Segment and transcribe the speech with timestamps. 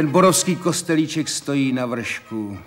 [0.00, 2.58] Ten borovský kostelíček stojí na vršku.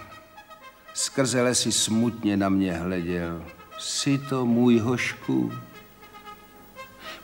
[0.93, 3.45] Skrze lesy smutně na mě hleděl.
[3.79, 5.52] Jsi to můj hošku?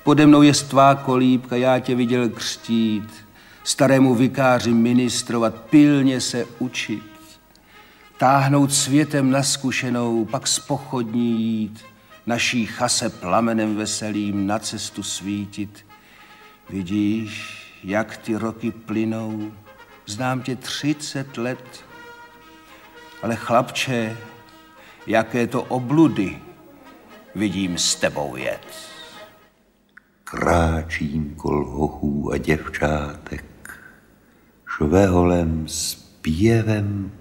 [0.03, 3.13] Pode mnou je stvá kolíbka, já tě viděl křtít.
[3.63, 7.39] Starému vikáři ministrovat, pilně se učit.
[8.17, 11.85] Táhnout světem naskušenou, pak z pochodní jít.
[12.25, 15.85] Naší chase plamenem veselým na cestu svítit.
[16.69, 19.51] Vidíš, jak ty roky plynou,
[20.09, 21.85] znám tě třicet let,
[23.23, 24.17] ale chlapče,
[25.07, 26.37] jaké to obludy
[27.35, 28.89] vidím s tebou jet.
[30.23, 33.79] Kráčím kol hochů a děvčátek,
[34.67, 37.11] šveholem s pěvem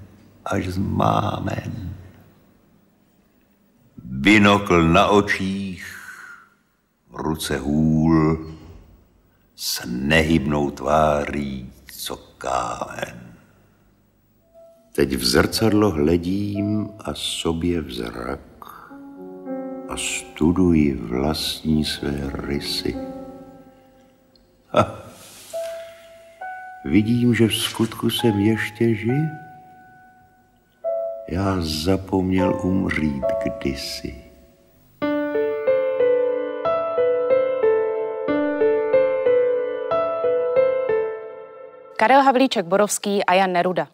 [0.44, 1.94] až z mámen.
[4.04, 5.98] Binokl na očích,
[7.12, 8.46] ruce hůl,
[9.56, 11.72] s nehybnou tváří,
[12.38, 13.36] kámen.
[14.92, 18.40] Teď v zrcadlo hledím a sobě v zrak
[19.88, 22.96] a studuji vlastní své rysy.
[24.68, 25.02] Ha.
[26.84, 29.30] Vidím, že v skutku jsem ještě živ.
[31.28, 34.27] Já zapomněl umřít kdysi.
[41.98, 43.88] Karel Havlíček Borovský a Jan Neruda.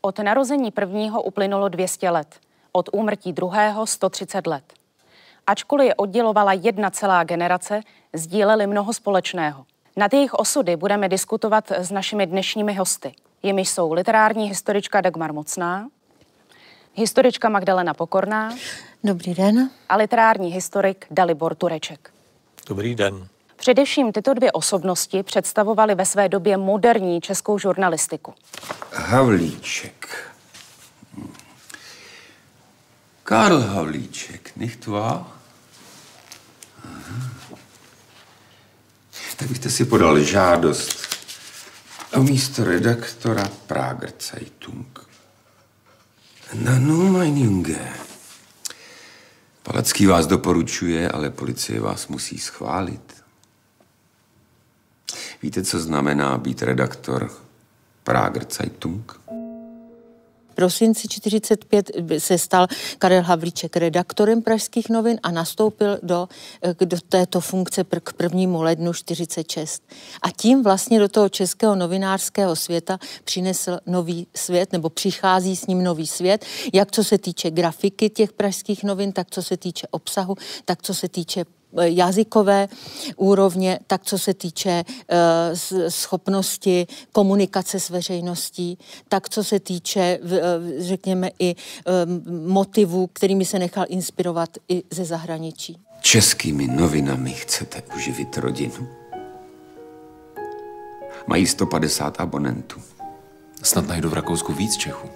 [0.00, 2.40] Od narození prvního uplynulo 200 let,
[2.72, 4.64] od úmrtí druhého 130 let.
[5.46, 7.80] Ačkoliv je oddělovala jedna celá generace,
[8.12, 9.64] sdíleli mnoho společného.
[9.96, 13.14] Nad jejich osudy budeme diskutovat s našimi dnešními hosty.
[13.42, 15.88] Jimiž jsou literární historička Dagmar Mocná,
[16.94, 18.54] historička Magdalena Pokorná.
[19.04, 19.70] Dobrý den.
[19.88, 22.10] A literární historik Dalibor Tureček.
[22.68, 23.28] Dobrý den.
[23.62, 28.34] Především tyto dvě osobnosti představovaly ve své době moderní českou žurnalistiku.
[28.92, 30.32] Havlíček.
[33.22, 35.20] Karl Havlíček, nicht wahr?
[39.36, 41.16] Tak byste si podal žádost
[42.14, 45.08] o místo redaktora Prager Zeitung.
[46.54, 47.92] Na no, mein Junge.
[49.62, 53.21] Palacký vás doporučuje, ale policie vás musí schválit.
[55.42, 57.30] Víte, co znamená být redaktor
[58.04, 59.22] Prager Zeitung?
[60.54, 62.66] Prosinci 45 se stal
[62.98, 66.28] Karel Havlíček redaktorem Pražských novin a nastoupil do,
[66.84, 69.82] do této funkce k prvnímu lednu 46.
[70.22, 75.84] A tím vlastně do toho českého novinářského světa přinesl nový svět, nebo přichází s ním
[75.84, 80.36] nový svět, jak co se týče grafiky těch pražských novin, tak co se týče obsahu,
[80.64, 82.68] tak co se týče Eh, jazykové
[83.16, 85.16] úrovně, tak co se týče uh,
[85.88, 88.78] schopnosti komunikace s veřejností,
[89.08, 90.30] tak co se týče, uh,
[90.78, 91.54] řekněme, i
[92.46, 95.78] motivů, kterými se nechal inspirovat i ze zahraničí.
[96.00, 98.88] Českými novinami chcete uživit rodinu?
[101.26, 102.80] Mají 150 abonentů.
[103.62, 105.08] Snad najdu v Rakousku víc Čechů.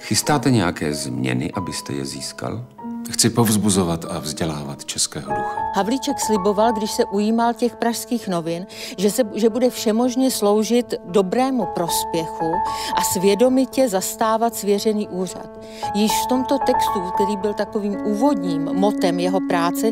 [0.00, 2.75] Chystáte nějaké změny, abyste je získal?
[3.10, 5.72] Chci povzbuzovat a vzdělávat českého ducha.
[5.74, 8.66] Havlíček sliboval, když se ujímal těch pražských novin,
[8.98, 12.52] že, se, že bude všemožně sloužit dobrému prospěchu
[12.96, 15.64] a svědomitě zastávat svěřený úřad.
[15.94, 19.90] Již v tomto textu, který byl takovým úvodním motem jeho práce,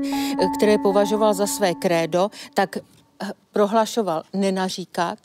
[0.58, 2.76] které považoval za své krédo, tak
[3.52, 5.19] prohlašoval nenaříkat,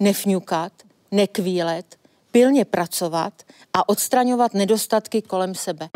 [0.00, 0.72] nefňukat,
[1.10, 1.96] nekvílet,
[2.32, 3.32] pilně pracovat
[3.74, 5.88] a odstraňovat nedostatky kolem sebe.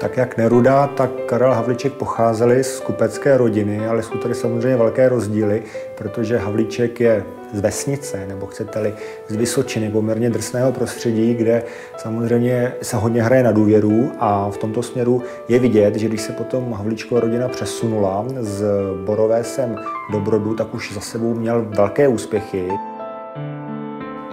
[0.00, 5.08] Tak jak Neruda, tak Karel Havlíček pocházeli z kupecké rodiny, ale jsou tady samozřejmě velké
[5.08, 5.62] rozdíly,
[5.94, 8.94] protože Havlíček je z vesnice, nebo chcete-li
[9.28, 11.62] z Vysočiny, poměrně drsného prostředí, kde
[11.96, 16.32] samozřejmě se hodně hraje na důvěru a v tomto směru je vidět, že když se
[16.32, 18.64] potom Havlíčkova rodina přesunula z
[19.04, 19.76] Borové sem
[20.12, 22.68] do Brodu, tak už za sebou měl velké úspěchy.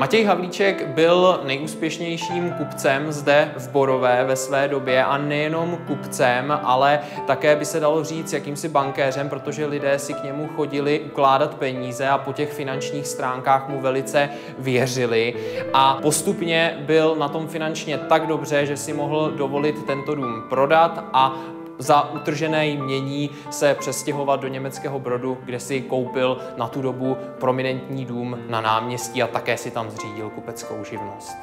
[0.02, 7.00] Matěj Havlíček byl nejúspěšnějším kupcem zde v Borové ve své době a nejenom kupcem, ale
[7.28, 12.08] také by se dalo říct jakýmsi bankéřem, protože lidé si k němu chodili ukládat peníze
[12.08, 15.34] a po těch finančních stránkách mu velice věřili.
[15.74, 21.04] A postupně byl na tom finančně tak dobře, že si mohl dovolit tento dům prodat
[21.14, 21.36] a
[21.82, 28.06] za utržené jmění se přestěhovat do německého Brodu, kde si koupil na tu dobu prominentní
[28.06, 31.38] dům na náměstí a také si tam zřídil kupeckou živnost.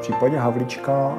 [0.00, 1.14] případě Havlíčka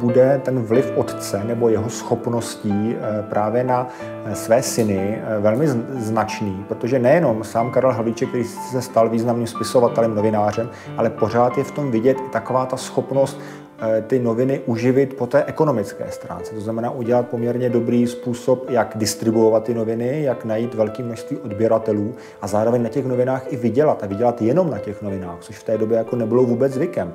[0.00, 2.96] bude ten vliv otce nebo jeho schopností
[3.30, 3.88] právě na
[4.32, 5.68] své syny velmi
[5.98, 11.64] značný, protože nejenom sám Karel Havlíček, který se stal významným spisovatelem, novinářem, ale pořád je
[11.64, 13.57] v tom vidět i taková ta schopnost Eh,
[14.06, 16.54] ty noviny uživit po té ekonomické stránce.
[16.54, 22.14] To znamená udělat poměrně dobrý způsob, jak distribuovat ty noviny, jak najít velké množství odběratelů
[22.40, 24.02] a zároveň na těch novinách i vydělat.
[24.02, 27.14] A vydělat jenom na těch novinách, což v té době jako nebylo vůbec zvykem.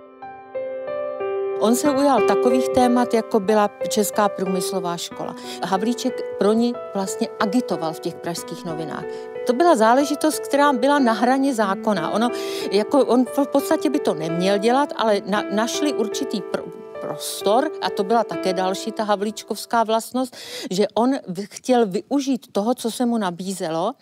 [1.60, 5.36] On se ujal takových témat, jako byla Česká průmyslová škola.
[5.66, 9.06] Havlíček pro ní vlastně agitoval v těch pražských novinách.
[9.46, 12.10] To byla záležitost, která byla na hraně zákona.
[12.10, 12.30] Ono,
[12.72, 17.90] jako on v podstatě by to neměl dělat, ale na, našli určitý pr- prostor, a
[17.90, 20.36] to byla také další ta havlíčkovská vlastnost,
[20.72, 23.94] že on chtěl využít toho, co se mu nabízelo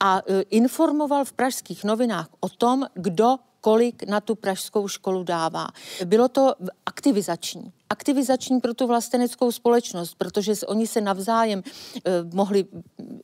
[0.00, 5.68] a e, informoval v pražských novinách o tom, kdo kolik na tu pražskou školu dává.
[6.04, 6.54] Bylo to
[6.86, 11.62] aktivizační aktivizační pro tu vlasteneckou společnost, protože oni se navzájem
[11.96, 12.64] eh, mohli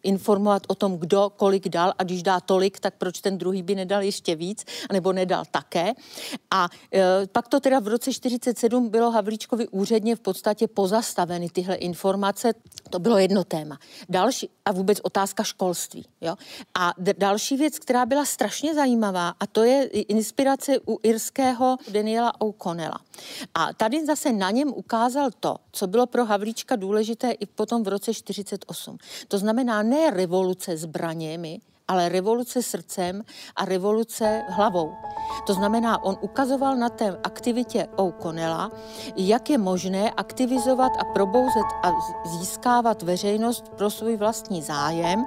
[0.02, 3.74] informovat o tom, kdo kolik dal a když dá tolik, tak proč ten druhý by
[3.74, 5.92] nedal ještě víc, nebo nedal také.
[6.50, 7.02] A eh,
[7.32, 12.52] pak to teda v roce 47 bylo Havlíčkovi úředně v podstatě pozastaveny tyhle informace.
[12.90, 13.78] To bylo jedno téma.
[14.08, 16.06] Další, a vůbec otázka školství.
[16.20, 16.36] Jo?
[16.74, 22.40] A d- další věc, která byla strašně zajímavá, a to je inspirace u irského Daniela
[22.40, 22.98] O'Connella.
[23.54, 27.88] A tady zase na něm ukázal to, co bylo pro Havlíčka důležité i potom v
[27.88, 28.98] roce 48.
[29.28, 33.22] To znamená ne revoluce zbraněmi, ale revoluce srdcem
[33.56, 34.94] a revoluce hlavou.
[35.46, 38.70] To znamená, on ukazoval na té aktivitě O'Connella,
[39.16, 41.92] jak je možné aktivizovat a probouzet a
[42.24, 45.24] získávat veřejnost pro svůj vlastní zájem,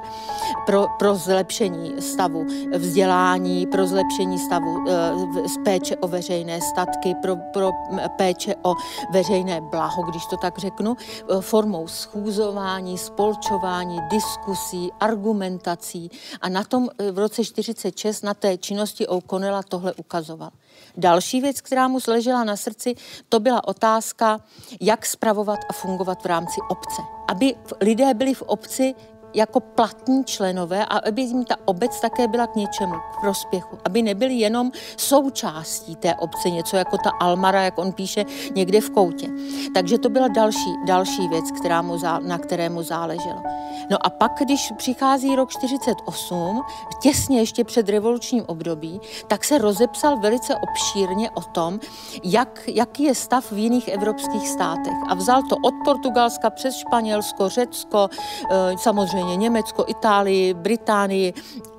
[0.66, 7.36] pro, pro zlepšení stavu vzdělání, pro zlepšení stavu e, z péče o veřejné statky, pro,
[7.54, 7.72] pro
[8.18, 8.74] péče o
[9.12, 16.10] veřejné blaho, když to tak řeknu, e, formou schůzování, spolčování, diskusí, argumentací
[16.42, 20.50] a na tom e, v roce 46 na té činnosti O'Connella tohle ukazoval.
[20.98, 22.96] Další věc, která mu ležela na srdci,
[23.30, 24.40] to byla otázka,
[24.82, 27.02] jak spravovat a fungovat v rámci obce.
[27.28, 28.96] Aby lidé byli v obci
[29.38, 33.78] jako platní členové a aby jim ta obec také byla k něčemu, k prospěchu.
[33.86, 38.26] Aby nebyli jenom součástí té obce, něco jako ta Almara, jak on píše,
[38.56, 39.28] někde v koutě.
[39.74, 43.44] Takže to byla další, další věc, která mu zá, na kterému záleželo.
[43.92, 46.62] No a pak, když přichází rok 48,
[47.02, 51.80] těsně ještě před revolučním období, tak se rozepsal velice obšírně o tom,
[52.24, 54.94] jak, jaký je stav v jiných evropských státech.
[55.08, 58.10] A vzal to od Portugalska přes Španělsko, Řecko,
[58.52, 58.78] eh,
[59.28, 61.34] samozřejmě Německo, Itálii, Británii,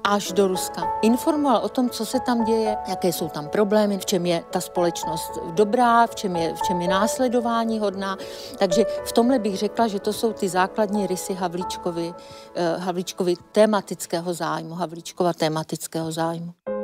[0.05, 0.83] až do Ruska.
[1.03, 4.61] Informoval o tom, co se tam děje, jaké jsou tam problémy, v čem je ta
[4.61, 8.17] společnost dobrá, v čem je, v čem je následování hodná.
[8.59, 12.15] Takže v tomhle bych řekla, že to jsou ty základní rysy Havlíčkovi,
[12.55, 16.78] eh, Havlíčkovi tematického zájmu, Havlíčkova tematického zájmu.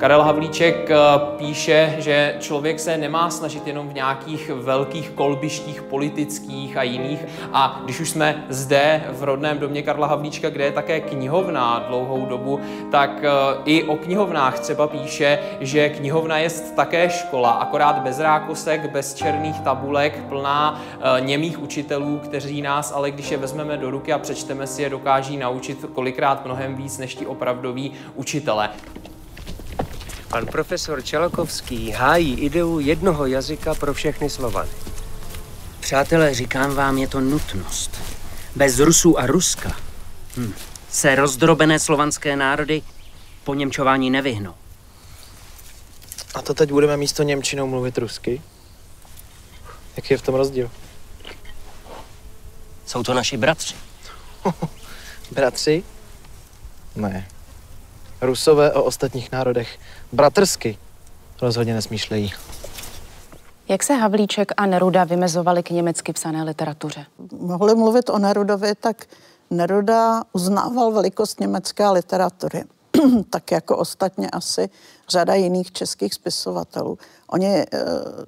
[0.00, 0.96] Karel Havlíček eh,
[1.36, 7.24] píše, že člověk se nemá snažit jenom v nějakých velkých kolbištích politických a jiných.
[7.52, 12.26] A když už jsme zde v rodném domě Karla Havlíčka, kde je také knihovna dlouhou
[12.26, 13.30] dobu, tak eh,
[13.64, 19.60] i o knihovnách třeba píše, že knihovna je také škola, akorát bez rákosek, bez černých
[19.60, 24.66] tabulek, plná eh, němých učitelů, kteří nás ale, když je vezmeme do ruky a přečteme
[24.66, 28.70] si je, dokáží naučit kolikrát mnohem víc než ti opravdoví učitele.
[30.30, 34.70] Pan profesor Čelokovský hájí ideu jednoho jazyka pro všechny Slovany.
[35.80, 38.00] Přátelé, říkám vám, je to nutnost.
[38.56, 39.76] Bez Rusů a Ruska
[40.36, 40.52] hm,
[40.90, 42.82] se rozdrobené slovanské národy
[43.44, 44.54] po němčování nevyhnou.
[46.34, 48.42] A to teď budeme místo Němčinou mluvit rusky?
[49.96, 50.70] Jaký je v tom rozdíl?
[52.86, 53.74] Jsou to naši bratři.
[55.30, 55.84] bratři?
[56.96, 57.28] Ne.
[58.20, 59.78] Rusové o ostatních národech
[60.12, 60.78] bratrsky
[61.42, 62.32] rozhodně nesmýšlejí.
[63.68, 67.06] Jak se Havlíček a Neruda vymezovali k německy psané literatuře?
[67.40, 69.06] Mohli mluvit o Nerudovi, tak
[69.50, 72.64] Neruda uznával velikost německé literatury.
[73.30, 74.70] tak jako ostatně asi
[75.08, 76.98] řada jiných českých spisovatelů.
[77.26, 77.66] Oni, eh,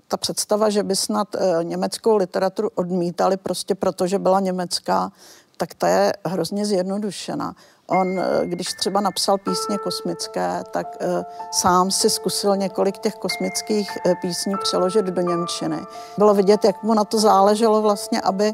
[0.08, 5.12] ta představa, že by snad eh, německou literaturu odmítali prostě proto, že byla německá,
[5.62, 7.54] tak ta je hrozně zjednodušená.
[7.86, 13.98] On, eh, když třeba napsal písně kosmické, tak uh, sám si zkusil několik těch kosmických
[14.06, 15.78] uh, písní přeložit do Němčiny.
[16.18, 18.52] Bylo vidět, jak mu na to záleželo vlastně, aby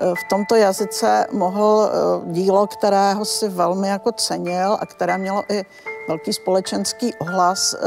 [0.00, 1.90] v tomto jazyce mohl
[2.24, 5.64] dílo, kterého si velmi jako cenil a které mělo i
[6.08, 7.78] velký společenský ohlas eh,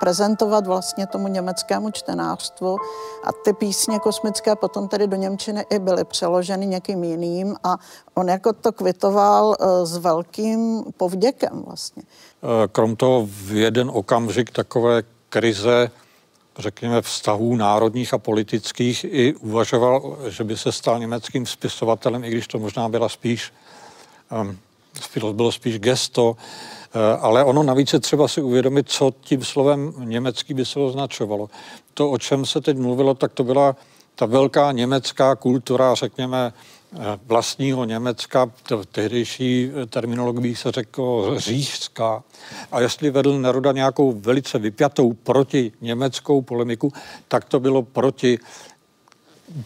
[0.00, 2.76] prezentovat vlastně tomu německému čtenářstvu
[3.24, 7.76] a ty písně kosmické potom tedy do Němčiny i byly přeloženy někým jiným a
[8.14, 12.02] on jako to kvitoval eh, s velkým povděkem vlastně.
[12.72, 15.90] Krom toho v jeden okamžik takové krize
[16.58, 22.46] řekněme, vztahů národních a politických i uvažoval, že by se stal německým spisovatelem, i když
[22.46, 23.52] to možná byla spíš,
[24.42, 24.58] um,
[25.32, 26.36] bylo spíš gesto,
[27.20, 31.50] ale ono navíc je třeba si uvědomit, co tím slovem německý by se označovalo.
[31.94, 33.76] To, o čem se teď mluvilo, tak to byla
[34.14, 36.52] ta velká německá kultura, řekněme,
[36.92, 42.22] Eh, vlastního Německa, to tehdejší eh, terminologií se řekl říšská.
[42.72, 46.92] A jestli vedl Neruda nějakou velice vypjatou proti německou polemiku,
[47.28, 48.38] tak to bylo proti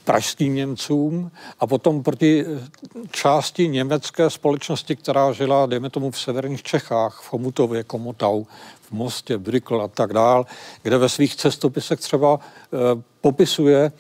[0.05, 2.69] pražským Němcům a potom proti eh,
[3.11, 8.45] části německé společnosti, která žila, dejme tomu, v severních Čechách, v Chomutově, Komotau,
[8.93, 10.47] Mostě, Brykl a tak dál,
[10.83, 13.93] kde ve svých cestopisech třeba e, popisuje e,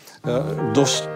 [0.73, 1.09] dost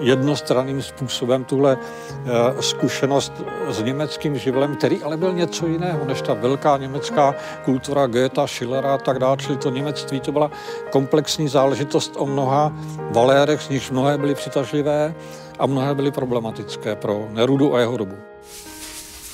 [0.00, 3.32] jednostranným způsobem tuhle e, zkušenost
[3.68, 8.94] s německým živlem, který ale byl něco jiného než ta velká německá kultura Goethe, Schillera
[8.94, 9.36] a tak dále.
[9.36, 10.50] Čili to němectví to byla
[10.90, 12.72] komplexní záležitost o mnoha
[13.10, 15.14] valérech, z nichž mnohé byly přitažlivé
[15.58, 18.16] a mnohé byly problematické pro Nerudu a jeho dobu.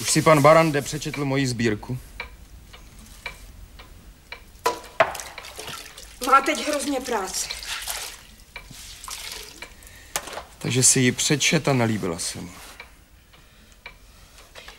[0.00, 1.98] Už si pan Barande přečetl moji sbírku?
[6.38, 7.48] Má teď hrozně práce.
[10.58, 12.50] Takže si ji přečet a nalíbila se mu.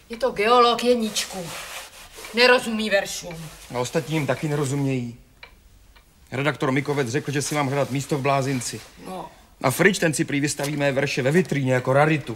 [0.09, 1.49] Je to geolog Jeníčku.
[2.33, 3.49] Nerozumí veršům.
[3.75, 5.17] A ostatní jim taky nerozumějí.
[6.31, 8.81] Redaktor Mikovec řekl, že si mám hledat místo v Blázinci.
[9.05, 9.31] No.
[9.61, 12.35] A Frič ten si prý vystaví mé verše ve vitríně jako raritu.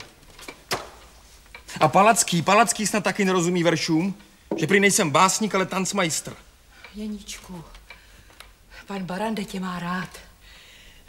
[1.79, 4.15] A Palacký, Palacký snad taky nerozumí veršům,
[4.57, 6.35] že prý nejsem básník, ale tancmajstr.
[6.95, 7.63] Jeníčku,
[8.87, 10.09] Pan Barande tě má rád.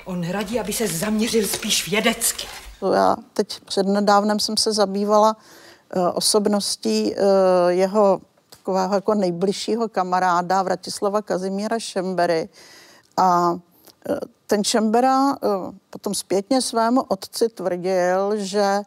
[0.04, 2.46] On radí, aby se zaměřil spíš vědecky.
[2.94, 5.36] Já teď přednedávnem jsem se zabývala
[5.96, 7.18] uh, osobností uh,
[7.68, 12.48] jeho takového jako nejbližšího kamaráda Vratislava Kazimíra Šembery.
[13.16, 13.58] A uh,
[14.46, 15.36] ten Šembera
[15.90, 18.80] potom zpětně svému otci tvrdil, že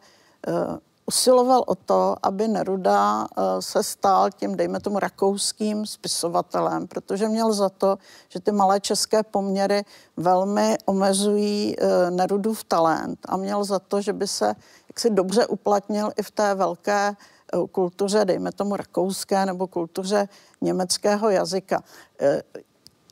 [1.08, 7.52] usiloval o to, aby Neruda eh, se stal tím, dejme tomu, rakouským spisovatelem, protože měl
[7.52, 7.98] za to,
[8.28, 9.84] že ty malé české poměry
[10.16, 14.54] velmi omezují eh, Nerudův talent a měl za to, že by se
[14.88, 20.28] jaksi dobře uplatnil i v té velké eh, kultuře, dejme tomu rakouské nebo kultuře
[20.60, 21.82] německého jazyka.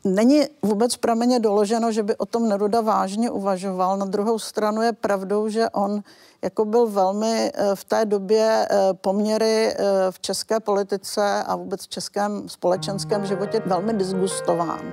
[0.06, 3.96] Není vůbec prameně doloženo, že by o tom Neruda vážně uvažoval.
[3.96, 6.02] Na druhou stranu je pravdou, že on
[6.42, 9.76] jako byl velmi eh, v té době eh, poměry eh,
[10.10, 14.92] v české politice a vůbec v českém společenském životě velmi disgustován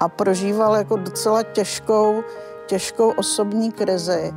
[0.00, 2.22] a prožíval jako docela těžkou,
[2.66, 4.32] těžkou osobní krizi.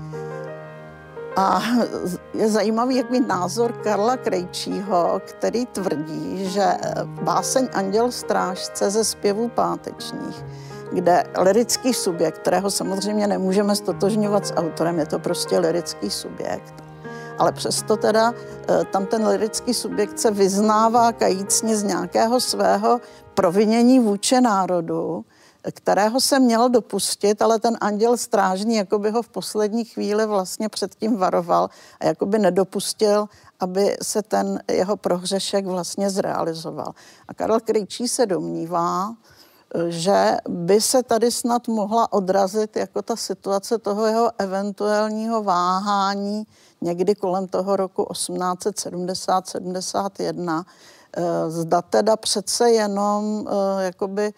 [1.36, 1.62] A
[2.34, 6.66] je zajímavý, jak mít názor Karla Krejčího, který tvrdí, že
[7.06, 10.44] báseň Anděl strážce ze zpěvů pátečních
[10.94, 16.74] kde lirický subjekt, kterého samozřejmě nemůžeme stotožňovat s autorem, je to prostě lirický subjekt,
[17.38, 18.34] ale přesto teda
[18.70, 23.02] eh, tam ten lirický subjekt se vyznává kajícně z nějakého svého
[23.34, 25.26] provinění vůči národu,
[25.72, 30.70] kterého se měl dopustit, ale ten anděl strážný jako by ho v poslední chvíli vlastně
[30.70, 33.26] předtím varoval a jako by nedopustil,
[33.60, 36.94] aby se ten jeho prohřešek vlastně zrealizoval.
[37.28, 39.16] A Karel Krejčí se domnívá,
[39.90, 46.44] že by se tady snad mohla odrazit jako ta situace toho jeho eventuálního váhání
[46.82, 50.64] někdy kolem toho roku 1870-71.
[51.18, 53.52] Eh, zda teda přece jenom eh,
[53.84, 54.34] jakoby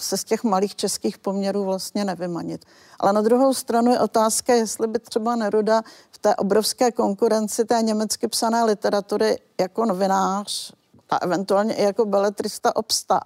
[0.00, 2.64] se z těch malých českých poměrů vlastně nevymanit.
[3.00, 7.82] Ale na druhou stranu je otázka, jestli by třeba Neruda v té obrovské konkurenci té
[7.82, 10.72] německy psané literatury jako novinář
[11.10, 13.20] a eventuálně i jako beletrista obstál.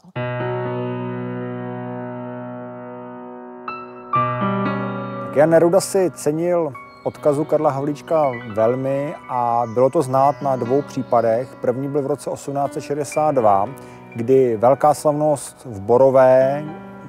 [5.35, 6.73] Jan Neruda si cenil
[7.05, 11.57] odkazu Karla Havlíčka velmi a bylo to znát na dvou případech.
[11.61, 13.69] První byl v roce 1862,
[14.17, 16.65] kdy velká slavnost v Borové,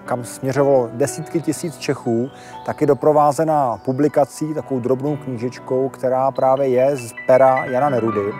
[0.05, 2.29] kam směřovalo desítky tisíc Čechů,
[2.65, 8.33] taky doprovázená publikací, takovou drobnou knížečkou, která právě je z pera Jana Nerudy.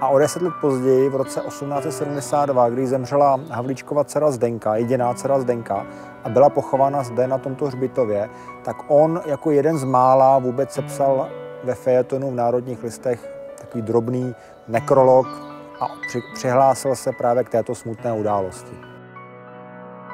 [0.00, 5.40] A o deset let později, v roce 1872, kdy zemřela Havlíčkova dcera Zdenka, jediná dcera
[5.40, 5.86] Zdenka,
[6.24, 8.28] a byla pochována zde na tomto hřbitově,
[8.62, 11.28] tak on jako jeden z mála vůbec sepsal
[11.64, 13.30] ve fejetonu v Národních listech
[13.60, 14.34] takový drobný
[14.68, 18.76] nekrolog a při, přihlásil se právě k této smutné události.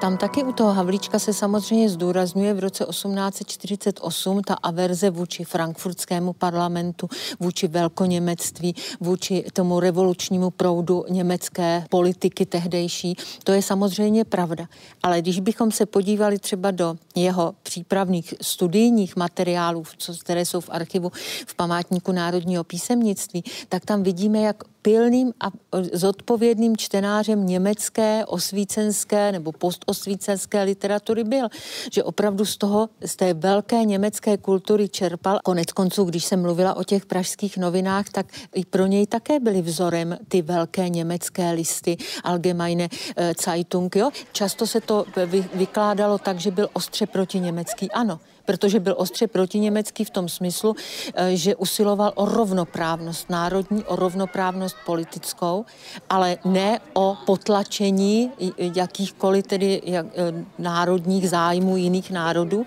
[0.03, 6.33] Tam taky u toho Havlíčka se samozřejmě zdůrazňuje v roce 1848 ta averze vůči frankfurtskému
[6.33, 7.09] parlamentu,
[7.41, 13.17] vůči velkoněmectví, vůči tomu revolučnímu proudu německé politiky tehdejší.
[13.45, 14.67] To je samozřejmě pravda.
[15.03, 19.83] Ale když bychom se podívali třeba do jeho přípravných studijních materiálů,
[20.21, 21.13] které jsou v archivu
[21.47, 25.47] v památníku Národního písemnictví, tak tam vidíme, jak pilným a
[25.93, 31.49] zodpovědným čtenářem německé osvícenské nebo postosvícenské literatury byl.
[31.93, 35.39] Že opravdu z toho, z té velké německé kultury čerpal.
[35.45, 39.63] Konec konců, když jsem mluvila o těch pražských novinách, tak i pro něj také byly
[39.63, 43.97] vzorem ty velké německé listy Allgemeine eh, Zeitung.
[43.97, 44.11] Jo?
[44.33, 45.05] Často se to
[45.55, 47.91] vykládalo tak, že byl ostře proti německý.
[47.91, 50.77] Ano, protože byl ostře protiněmecký v tom smyslu,
[51.15, 55.65] eh, že usiloval o rovnoprávnost národní, o rovnoprávnost politickou,
[56.11, 58.31] ale ne o potlačení
[58.77, 62.67] jakýchkoliv tedy jak, eh, národních zájmů jiných národů,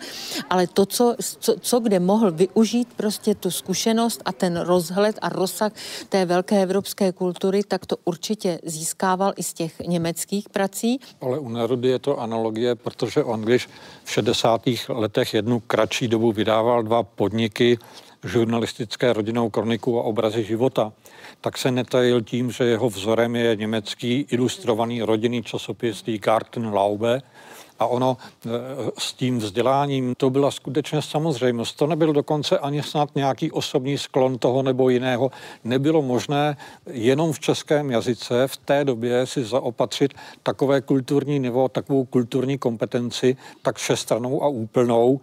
[0.49, 5.29] ale to, co, co, co kde mohl využít prostě tu zkušenost a ten rozhled a
[5.29, 5.71] rozsah
[6.09, 10.99] té velké evropské kultury, tak to určitě získával i z těch německých prací.
[11.21, 13.69] Ale u Nerudy je to analogie, protože on, když
[14.03, 14.61] v 60.
[14.89, 17.77] letech jednu kratší dobu vydával dva podniky,
[18.23, 20.93] žurnalistické rodinnou kroniku a obrazy života,
[21.41, 27.21] tak se netajil tím, že jeho vzorem je německý ilustrovaný rodinný časopis Die Gartenlaube,
[27.79, 28.49] a ono e,
[28.97, 31.77] s tím vzděláním, to byla skutečně samozřejmost.
[31.77, 35.31] To nebyl dokonce ani snad nějaký osobní sklon toho nebo jiného.
[35.63, 36.57] Nebylo možné
[36.91, 43.37] jenom v českém jazyce v té době si zaopatřit takové kulturní nivo, takovou kulturní kompetenci,
[43.61, 45.19] tak všestranou a úplnou,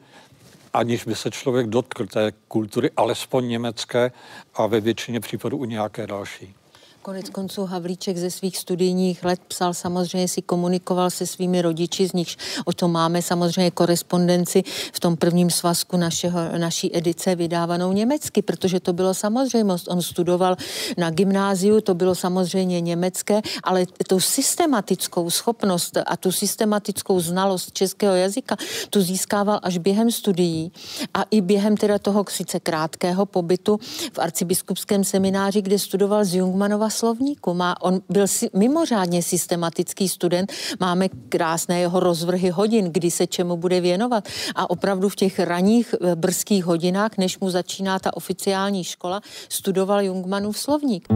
[0.73, 4.13] aniž by se člověk dotkl té kultury, alespoň německé
[4.55, 6.55] a ve většině případů i nějaké další.
[7.03, 12.13] Konec konců Havlíček ze svých studijních let psal samozřejmě, si komunikoval se svými rodiči, z
[12.13, 18.43] nichž o tom máme samozřejmě korespondenci v tom prvním svazku našeho, naší edice vydávanou německy,
[18.43, 19.89] protože to bylo samozřejmost.
[19.89, 20.57] On studoval
[20.99, 28.15] na gymnáziu, to bylo samozřejmě německé, ale tu systematickou schopnost a tu systematickou znalost českého
[28.15, 28.57] jazyka
[28.91, 30.73] tu získával až během studií
[31.15, 33.81] a i během teda toho sice krátkého pobytu
[34.13, 37.55] v arcibiskupském semináři, kde studoval z Jungmanova slovníku.
[37.55, 43.57] Má, on byl si, mimořádně systematický student, máme krásné jeho rozvrhy hodin, kdy se čemu
[43.57, 44.29] bude věnovat.
[44.55, 50.03] A opravdu v těch raných eh, brzkých hodinách, než mu začíná ta oficiální škola, studoval
[50.03, 51.09] Jungmanův slovník.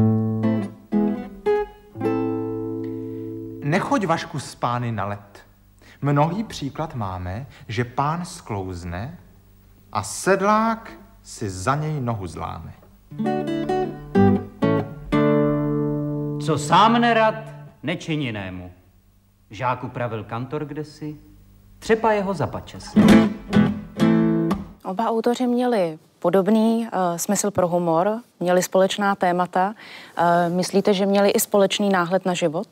[3.66, 5.46] Nechoď Vašku s pány na let.
[6.02, 9.18] Mnohý příklad máme, že pán sklouzne
[9.92, 10.90] a sedlák
[11.22, 12.72] si za něj nohu zláme.
[16.46, 17.34] Co sám nerad,
[17.82, 18.72] nečin jinému.
[19.50, 21.16] Žáku pravil kantor kdesi,
[21.78, 22.84] třeba jeho zapačes.
[24.84, 29.74] Oba autoři měli podobný uh, smysl pro humor, měli společná témata.
[30.18, 32.68] Uh, myslíte, že měli i společný náhled na život?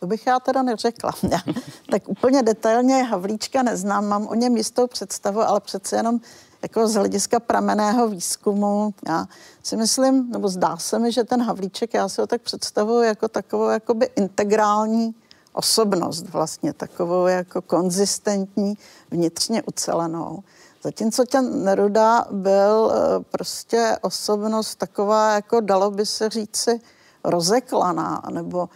[0.00, 1.12] To bych já teda neřekla.
[1.90, 6.20] Tak úplně detailně Havlíčka neznám, mám o něm jistou představu, ale přece jenom
[6.62, 8.94] jako z hlediska prameného výzkumu.
[9.08, 9.26] Já
[9.62, 13.28] si myslím, nebo zdá se mi, že ten Havlíček, já si ho tak představuji jako
[13.28, 15.14] takovou jakoby integrální
[15.52, 18.78] osobnost vlastně, takovou jako konzistentní,
[19.10, 20.42] vnitřně ucelenou.
[20.82, 26.80] Zatímco ten Neruda byl eh, prostě osobnost taková, jako dalo by se říci,
[27.24, 28.68] rozeklaná, nebo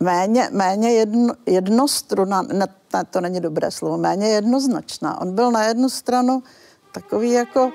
[0.00, 5.20] méně, méně jedno, jednostruna, ne, ne, to není dobré slovo, méně jednoznačná.
[5.20, 6.42] On byl na jednu stranu
[6.96, 7.72] takový jako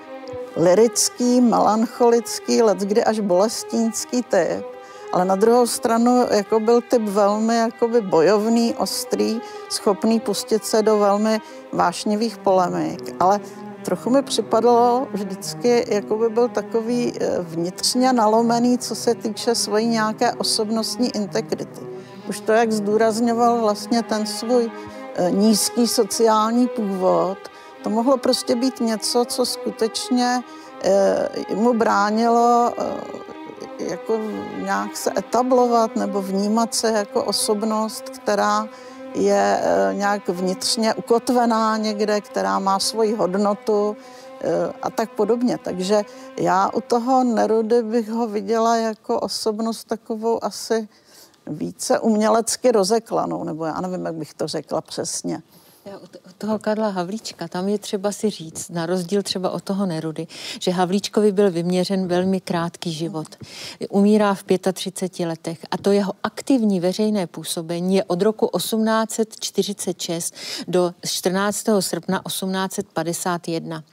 [0.56, 4.66] lirický, melancholický, leckdy až bolestínský typ,
[5.14, 10.98] ale na druhou stranu jako byl typ velmi jakoby bojovný, ostrý, schopný pustit se do
[10.98, 11.42] velmi
[11.74, 13.40] vášnivých polemik, ale
[13.86, 19.88] trochu mi připadalo vždycky, jako by byl takový eh, vnitřně nalomený, co se týče svojí
[19.88, 21.82] nějaké osobnostní integrity.
[22.30, 24.72] Už to, jak zdůrazňoval vlastně ten svůj
[25.16, 27.51] eh, nízký sociální původ,
[27.84, 30.44] to mohlo prostě být něco, co skutečně
[30.84, 34.20] eh, mu bránilo eh, jako
[34.58, 38.68] nějak se etablovat nebo vnímat se jako osobnost, která
[39.16, 43.98] je eh, nějak vnitřně ukotvená někde, která má svoji hodnotu
[44.82, 45.58] a tak podobně.
[45.58, 46.02] Takže
[46.38, 50.88] já u toho Nerudy bych ho viděla jako osobnost takovou asi
[51.48, 55.42] více umělecky rozeklanou, nebo já nevím, jak bych to řekla přesně.
[55.86, 60.28] Od toho Karla Havlíčka, tam je třeba si říct, na rozdíl třeba od toho Nerudy,
[60.60, 63.28] že Havlíčkovi byl vyměřen velmi krátký život.
[63.90, 70.36] Umírá v 35 letech a to jeho aktivní veřejné působení je od roku 1846
[70.68, 71.66] do 14.
[71.80, 73.84] srpna 1851.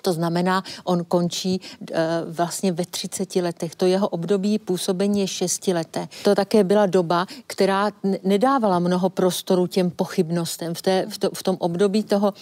[0.00, 1.60] To znamená, on končí
[1.92, 1.94] e,
[2.30, 3.74] vlastně ve 30 letech.
[3.74, 6.08] To jeho období působení je 6 leté.
[6.24, 7.90] To také byla doba, která
[8.24, 10.74] nedávala mnoho prostoru těm pochybnostem.
[10.74, 12.34] V, té, v, to, v tom období toho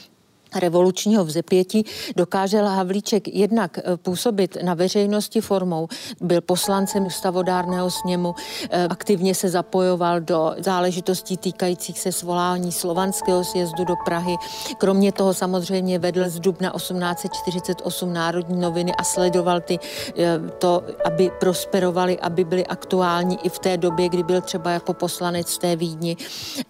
[0.57, 1.85] revolučního vzepětí
[2.17, 5.89] dokázal Havlíček jednak eh, působit na veřejnosti formou,
[6.21, 8.35] byl poslancem ústavodárného sněmu,
[8.71, 14.37] eh, aktivně se zapojoval do záležitostí týkajících se svolání slovanského sjezdu do Prahy.
[14.79, 19.79] Kromě toho samozřejmě vedl z dubna 1848 Národní noviny a sledoval ty,
[20.19, 24.95] eh, to, aby prosperovali, aby byly aktuální i v té době, kdy byl třeba jako
[24.95, 26.17] poslanec v té Vídni.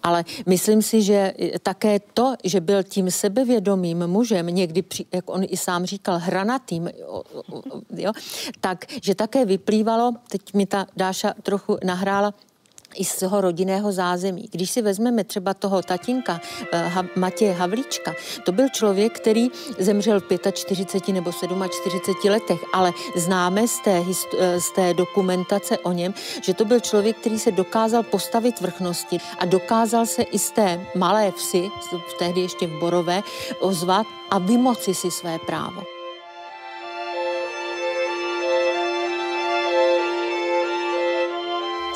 [0.03, 5.45] Ale myslím si, že také to, že byl tím sebevědomým, sebevědomým mužem, někdy, jak on
[5.49, 6.91] i sám říkal, hranatým,
[7.97, 8.13] jo,
[8.61, 12.35] tak, že také vyplývalo, teď mi ta Dáša trochu nahrála,
[12.99, 14.49] i z toho rodinného zázemí.
[14.51, 16.41] Když si vezmeme třeba toho tatínka
[16.73, 23.69] eh, Matěje Havlíčka, to byl člověk, který zemřel v 45 nebo 47 letech, ale známe
[23.69, 24.05] z té,
[24.39, 29.19] eh, z té dokumentace o něm, že to byl člověk, který se dokázal postavit vrchnosti
[29.39, 31.71] a dokázal se i z té malé vsi,
[32.19, 33.23] tehdy ještě v Borové,
[33.61, 35.98] ozvat a vymoci si své právo.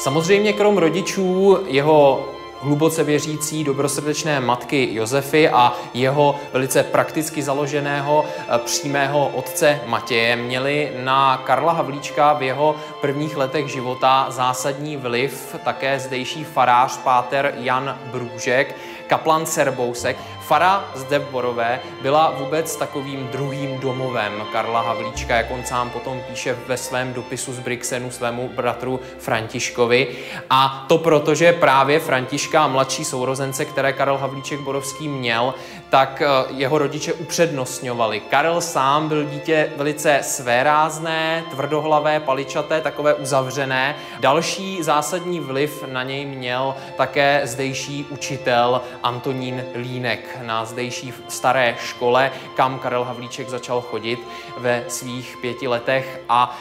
[0.02, 2.28] Samozřejmě krom rodičů jeho
[2.60, 10.92] hluboce věřící dobrosrdečné matky Josefy a jeho velice prakticky založeného eh, přímého otce Matěje měli
[11.04, 17.98] na Karla Havlíčka v jeho prvních letech života zásadní vliv také zdejší farář páter Jan
[18.12, 18.76] Brůžek,
[19.12, 20.16] kaplan Serbousek.
[20.40, 26.20] Fara zde v Borové byla vůbec takovým druhým domovem Karla Havlíčka, jak on sám potom
[26.28, 30.08] píše ve svém dopisu z Brixenu svému bratru Františkovi.
[30.50, 35.54] A to proto, že právě Františka a mladší sourozence, které Karel Havlíček Borovský měl,
[35.92, 38.20] tak eh, jeho rodiče upřednostňovali.
[38.20, 43.96] Karel sám byl dítě velice svérázné, tvrdohlavé, paličaté, takové uzavřené.
[44.20, 52.30] Další zásadní vliv na něj měl také zdejší učitel Antonín Línek na zdejší staré škole,
[52.56, 54.18] kam Karel Havlíček začal chodit
[54.58, 56.58] ve svých pěti letech a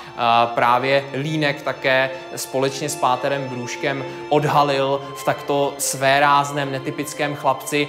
[0.56, 7.88] právě Línek také společně s Páterem Brůškem odhalil v takto svérázném, netypickém chlapci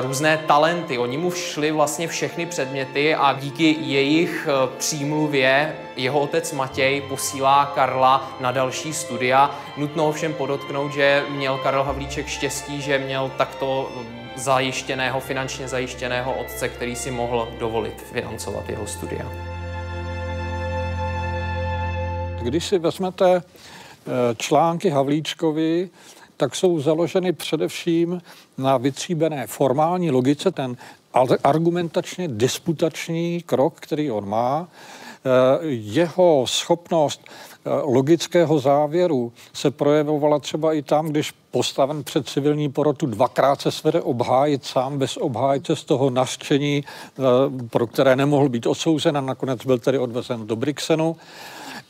[0.00, 0.83] různé talenty.
[0.90, 8.36] Oni mu všli vlastně všechny předměty a díky jejich přímluvě jeho otec Matěj posílá Karla
[8.40, 9.58] na další studia.
[9.76, 13.92] Nutno ovšem podotknout, že měl Karel Havlíček štěstí, že měl takto
[14.36, 19.30] zajištěného, finančně zajištěného otce, který si mohl dovolit financovat jeho studia.
[22.42, 25.90] Když si vezmete eh, články Havlíčkovi,
[26.36, 28.22] tak jsou založeny především
[28.58, 30.76] na vytříbené formální logice, ten
[31.44, 35.28] argumentačně disputační krok, který on má, eh,
[35.66, 37.20] jeho schopnost
[37.66, 43.70] Eh, logického závěru se projevovala třeba i tam, když postaven před civilní porotu dvakrát se
[43.70, 47.22] svede obhájit sám bez obhájce z toho nařčení, eh,
[47.68, 51.16] pro které nemohl být odsouzen a nakonec byl tedy odvezen do Brixenu.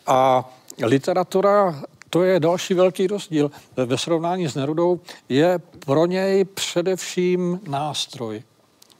[0.07, 0.50] A
[0.83, 1.83] literatura
[2.14, 3.50] to je další velký rozdíl.
[3.77, 8.42] Ve srovnání s Nerudou je pro něj především nástroj.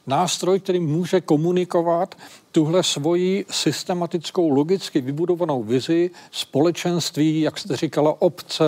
[0.07, 2.15] Nástroj, který může komunikovat
[2.55, 8.63] tuhle svoji systematickou, logicky vybudovanou vizi společenství, jak jste říkala, obce,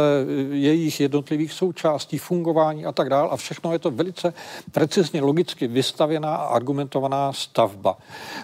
[0.51, 3.29] jejich jednotlivých součástí, fungování a tak dále.
[3.29, 4.33] A všechno je to velice
[4.71, 7.97] precizně logicky vystavěná a argumentovaná stavba.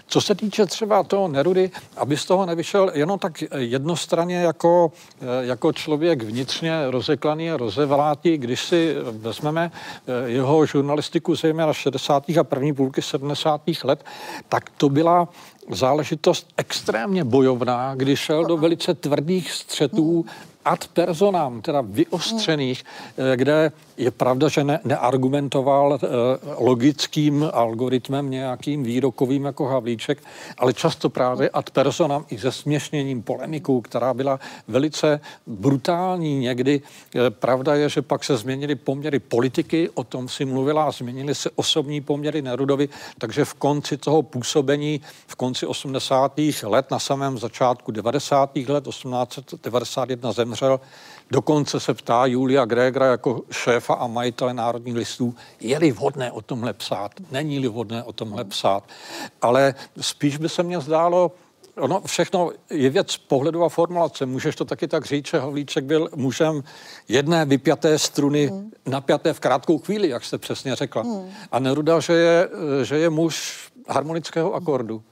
[0.06, 4.92] Co se týče třeba toho Nerudy, aby z toho nevyšel jenom tak jednostranně jako,
[5.40, 9.72] jako člověk vnitřně rozeklaný a rozevlátí, když si vezmeme
[10.26, 12.24] jeho žurnalistiku zejména 60.
[12.40, 13.60] a první půlky 70.
[13.84, 14.04] let,
[14.48, 15.28] tak to byla
[15.70, 20.26] záležitost extrémně bojovná, kdy šel do velice tvrdých střetů
[20.64, 22.84] ad personam, teda vyostřených,
[23.16, 26.08] eh, kde je pravda, že ne, neargumentoval eh,
[26.58, 30.22] logickým algoritmem nějakým výrokovým jako Havlíček,
[30.58, 36.82] ale často právě ad personam i se směšněním polemikou, která byla velice brutální někdy.
[37.14, 41.34] Eh, pravda je, že pak se změnily poměry politiky, o tom si mluvila, a změnily
[41.34, 46.38] se osobní poměry Nerudovi, takže v konci toho působení, v konci 80.
[46.62, 48.56] let, na samém začátku 90.
[48.56, 50.80] let, 1891 zemřel
[51.30, 56.72] Dokonce se ptá Julia Gregera jako šéfa a majitele Národních listů, je-li vhodné o tomhle
[56.72, 58.84] psát, není-li vhodné o tomhle psát.
[59.42, 61.32] Ale spíš by se mně zdálo,
[61.76, 64.26] Ono všechno je věc pohledu a formulace.
[64.26, 66.64] Můžeš to taky tak říct, že Havlíček byl mužem
[67.08, 68.70] jedné vypjaté struny, hmm.
[68.86, 71.02] napjaté v krátkou chvíli, jak jste přesně řekla.
[71.02, 71.30] Hmm.
[71.52, 72.48] A Neruda, že je,
[72.82, 73.54] že je muž
[73.88, 75.02] harmonického akordu.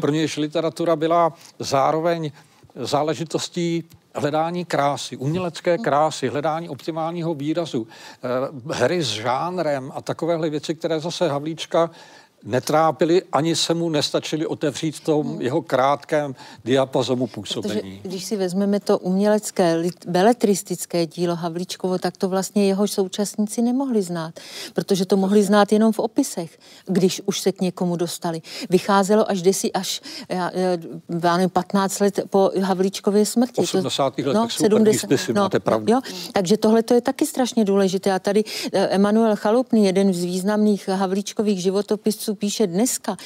[0.00, 2.30] Pro nějž literatura byla zároveň
[2.74, 10.74] záležitostí hledání krásy, umělecké krásy, hledání optimálního výrazu, eh, hry s žánrem a takovéhle věci,
[10.74, 11.90] které zase Havlíčka
[12.44, 15.42] netrápili, ani se mu nestačili otevřít v tom hmm.
[15.42, 17.80] jeho krátkém diapazomu působení.
[17.80, 24.02] Protože když si vezmeme to umělecké, beletristické dílo Havlíčkovo, tak to vlastně jeho současníci nemohli
[24.02, 24.34] znát,
[24.72, 28.42] protože to mohli znát jenom v opisech, když už se k někomu dostali.
[28.70, 30.50] Vycházelo až desi, až já,
[31.22, 33.60] já nevím, 15 let po Havlíčkově smrti.
[33.60, 34.18] 80.
[34.18, 35.92] letech no, 70, spisy, no, máte pravdu.
[35.92, 36.00] Jo,
[36.32, 38.12] takže tohle to je taky strašně důležité.
[38.12, 43.16] A tady eh, Emanuel Chalupný, jeden z významných Havlíčkových životopisců, Expressu píše dneska,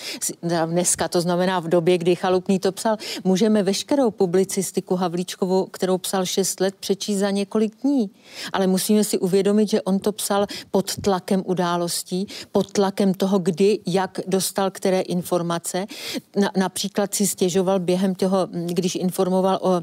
[0.67, 6.27] dneska, to znamená v době, kdy Chalupný to psal, můžeme veškerou publicistiku Havlíčkovou, kterou psal
[6.27, 8.11] 6 let, přečíst za několik dní.
[8.53, 13.79] Ale musíme si uvědomit, že on to psal pod tlakem událostí, pod tlakem toho, kdy,
[13.87, 15.87] jak dostal které informace.
[16.37, 19.83] Na, například si stěžoval během toho, když informoval o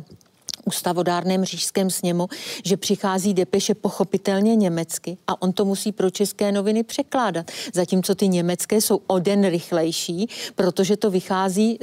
[0.65, 2.27] ústavodárném říšském sněmu,
[2.65, 7.51] že přichází depeše pochopitelně německy a on to musí pro české noviny překládat.
[7.73, 11.79] Zatímco ty německé jsou o den rychlejší, protože to vychází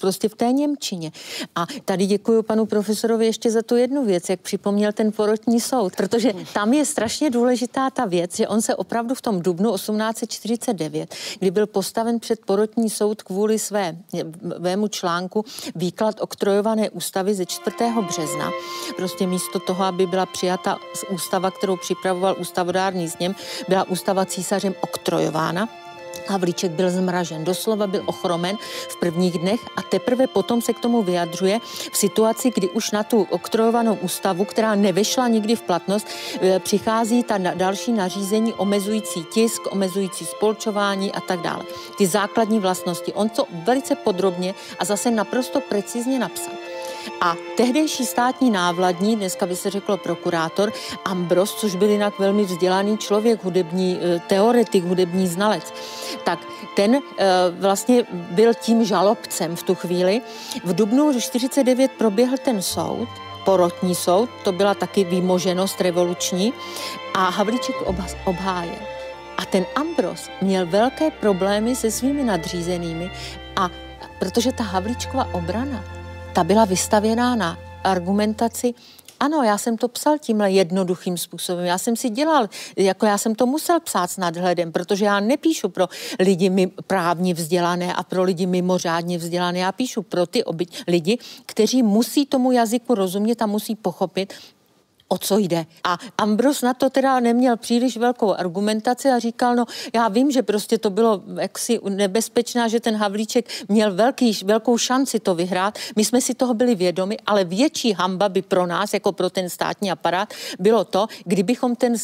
[0.00, 1.12] prostě v té Němčině.
[1.54, 5.96] A tady děkuji panu profesorovi ještě za tu jednu věc, jak připomněl ten porotní soud,
[5.96, 11.14] protože tam je strašně důležitá ta věc, že on se opravdu v tom dubnu 1849,
[11.38, 13.96] kdy byl postaven před porotní soud kvůli své,
[14.58, 18.50] svému článku výklad oktrojované ústavy ze 4 března.
[18.96, 20.78] Prostě místo toho, aby byla přijata
[21.10, 23.34] ústava, kterou připravoval ústavodární sněm,
[23.68, 25.68] byla ústava císařem oktrojována
[26.28, 28.56] Havlíček byl zmražen, doslova byl ochromen
[28.88, 31.58] v prvních dnech a teprve potom se k tomu vyjadřuje
[31.92, 36.06] v situaci, kdy už na tu oktrojovanou ústavu, která nevešla nikdy v platnost,
[36.42, 41.64] e, přichází ta další nařízení omezující tisk, omezující spolčování a tak dále.
[41.98, 43.12] Ty základní vlastnosti.
[43.12, 46.54] On to velice podrobně a zase naprosto precizně napsal.
[47.20, 50.72] A tehdejší státní návladní, dneska by se řeklo prokurátor,
[51.04, 55.74] Ambros, což byl jinak velmi vzdělaný člověk, hudební eh, teoretik, hudební znalec,
[56.24, 56.38] tak
[56.76, 57.26] ten eh,
[57.58, 60.20] vlastně byl tím žalobcem v tu chvíli.
[60.64, 63.08] V dubnu 49 proběhl ten soud,
[63.44, 66.52] porotní soud, to byla taky výmoženost revoluční
[67.14, 67.76] a Havlíček
[68.24, 68.82] obhájil.
[69.36, 73.10] A ten Ambros měl velké problémy se svými nadřízenými
[73.56, 73.70] a
[74.18, 75.84] protože ta Havlíčková obrana
[76.34, 78.74] ta byla vystavěná na argumentaci,
[79.20, 81.64] ano, já jsem to psal tímhle jednoduchým způsobem.
[81.64, 85.68] Já jsem si dělal, jako já jsem to musel psát s nadhledem, protože já nepíšu
[85.68, 85.88] pro
[86.20, 89.58] lidi právně vzdělané a pro lidi mimořádně vzdělané.
[89.58, 90.42] Já píšu pro ty
[90.88, 94.32] lidi, kteří musí tomu jazyku rozumět a musí pochopit,
[95.14, 95.66] o co jde.
[95.84, 100.42] A Ambros na to teda neměl příliš velkou argumentaci a říkal, no já vím, že
[100.42, 105.78] prostě to bylo jaksi nebezpečná, že ten Havlíček měl velký, velkou šanci to vyhrát.
[105.96, 109.50] My jsme si toho byli vědomi, ale větší hamba by pro nás, jako pro ten
[109.50, 111.94] státní aparát, bylo to, kdybychom ten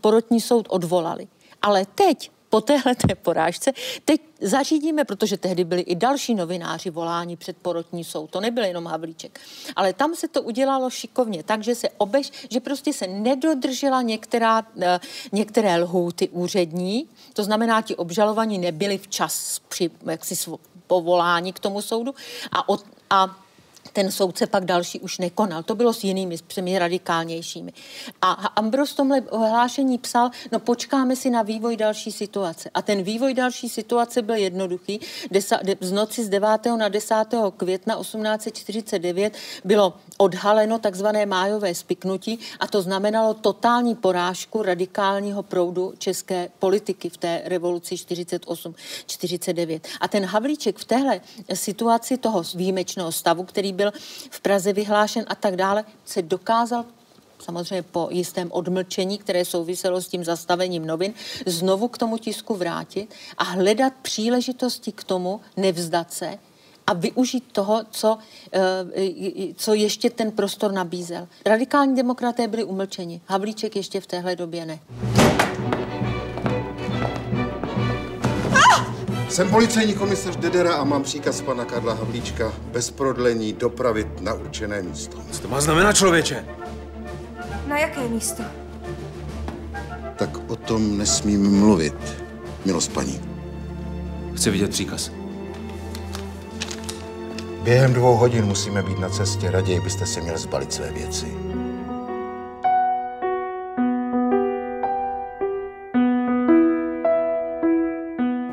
[0.00, 1.28] porotní soud odvolali.
[1.62, 3.72] Ale teď po téhle porážce.
[4.04, 8.86] Teď zařídíme, protože tehdy byli i další novináři voláni před porotní soud, to nebyl jenom
[8.86, 9.40] Havlíček.
[9.76, 15.00] Ale tam se to udělalo šikovně, takže se obež, že prostě se nedodržela některá, eh,
[15.32, 20.50] některé lhůty úřední, to znamená, ti obžalovaní nebyli včas při jaksi
[20.86, 22.14] povolání k tomu soudu
[22.52, 23.43] a, od, a
[23.94, 25.62] ten soudce pak další už nekonal.
[25.62, 27.72] To bylo s jinými, s přemi radikálnějšími.
[28.22, 32.70] A Ambros v tomhle ohlášení psal, no počkáme si na vývoj další situace.
[32.74, 35.00] A ten vývoj další situace byl jednoduchý.
[35.30, 36.48] Desa, de, z noci z 9.
[36.76, 37.14] na 10.
[37.56, 46.48] května 1849 bylo odhaleno takzvané májové spiknutí a to znamenalo totální porážku radikálního proudu české
[46.58, 49.80] politiky v té revoluci 48-49.
[50.00, 51.20] A ten Havlíček v téhle
[51.54, 53.83] situaci toho výjimečného stavu, který byl
[54.30, 56.84] v Praze vyhlášen a tak dále, se dokázal
[57.38, 61.14] samozřejmě po jistém odmlčení, které souviselo s tím zastavením novin,
[61.46, 66.38] znovu k tomu tisku vrátit a hledat příležitosti k tomu, nevzdat se
[66.86, 68.18] a využít toho, co,
[68.52, 68.60] eh,
[69.56, 71.28] co ještě ten prostor nabízel.
[71.46, 74.78] Radikální demokraté byli umlčeni, Havlíček ještě v téhle době ne.
[79.34, 84.82] Jsem policejní komisař Dedera a mám příkaz pana Karla Havlíčka bez prodlení dopravit na určené
[84.82, 85.18] místo.
[85.30, 86.44] Co to má znamenat, člověče?
[87.68, 88.42] Na jaké místo?
[90.16, 91.94] Tak o tom nesmím mluvit,
[92.64, 93.20] milost paní.
[94.34, 95.10] Chci vidět příkaz.
[97.62, 99.50] Během dvou hodin musíme být na cestě.
[99.50, 101.26] Raději byste si měl zbalit své věci.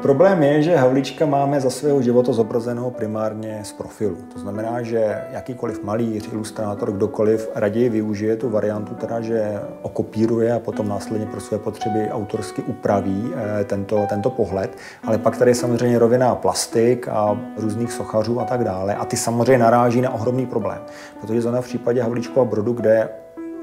[0.01, 4.17] Problém je, že Havlíčka máme za svého života zobrazeného primárně z profilu.
[4.33, 10.59] To znamená, že jakýkoliv malíř, ilustrátor, kdokoliv raději využije tu variantu, teda, že okopíruje a
[10.59, 14.77] potom následně pro své potřeby autorsky upraví eh, tento, tento pohled.
[15.03, 18.95] Ale pak tady je samozřejmě rovina plastik a různých sochařů a tak dále.
[18.95, 20.81] A ty samozřejmě naráží na ohromný problém.
[21.21, 23.09] Protože zrovna v případě Havlíčkova Brodu, kde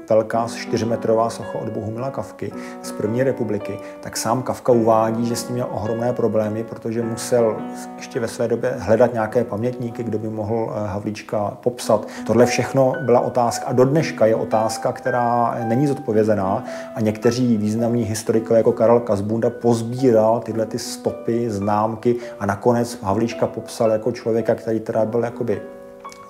[0.09, 5.43] velká 4-metrová socha od Bohumila Kavky z první republiky, tak sám Kavka uvádí, že s
[5.43, 7.57] tím měl ohromné problémy, protože musel
[7.95, 12.07] ještě ve své době hledat nějaké pamětníky, kdo by mohl eh, Havlíčka popsat.
[12.27, 16.63] Tohle všechno byla otázka a do dneška je otázka, která není zodpovězená
[16.95, 23.47] a někteří významní historikové jako Karel Kazbunda pozbíral tyhle ty stopy, známky a nakonec Havlíčka
[23.47, 25.61] popsal jako člověka, který teda byl jakoby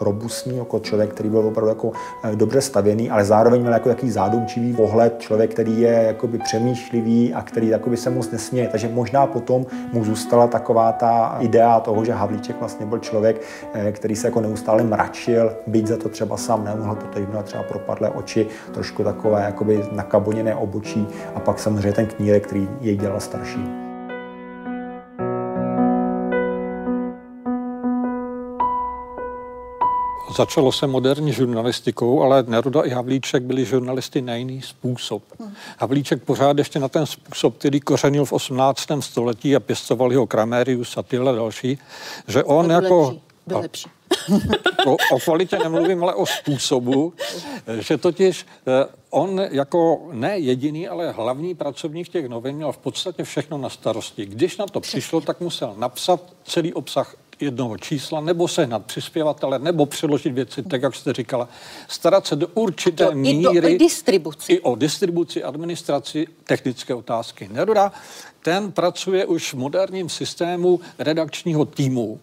[0.01, 1.91] robustní, jako člověk, který byl opravdu jako
[2.23, 7.33] eh, dobře stavěný, ale zároveň měl jako jaký zádumčivý pohled, člověk, který je jakoby přemýšlivý
[7.33, 8.67] a který jakoby se moc nesměje.
[8.67, 13.41] Takže možná potom mu zůstala taková ta idea toho, že Havlíček vlastně byl člověk,
[13.73, 17.63] eh, který se jako neustále mračil, byť za to třeba sám nemohl, protože měl třeba
[17.63, 23.19] propadlé oči, trošku takové jakoby nakaboněné obočí a pak samozřejmě ten knírek, který jej dělal
[23.19, 23.78] starší.
[30.37, 35.23] Začalo se moderní žurnalistikou, ale Neruda i Havlíček byli žurnalisty na jiný způsob.
[35.39, 35.53] Hmm.
[35.77, 38.87] Havlíček pořád ještě na ten způsob, který kořenil v 18.
[38.99, 41.77] století a pěstoval ho Kramérius a tyhle další,
[42.27, 43.01] že on byl jako...
[43.01, 43.21] Lepší.
[43.47, 43.89] Byl lepší.
[44.85, 47.13] o, o kvalitě nemluvím, ale o způsobu,
[47.79, 53.23] že totiž eh, on jako ne jediný, ale hlavní pracovník těch novin měl v podstatě
[53.23, 54.25] všechno na starosti.
[54.25, 59.85] Když na to přišlo, tak musel napsat celý obsah jednoho čísla, nebo sehnat přispěvatele, nebo
[59.85, 61.49] přeložit věci, tak jak jste říkala,
[61.87, 64.53] starat se do určité do, míry i, do, i distribuci.
[64.53, 67.49] I o distribuci, administraci, technické otázky.
[67.51, 67.91] Neruda,
[68.43, 72.19] ten pracuje už v moderním systému redakčního týmu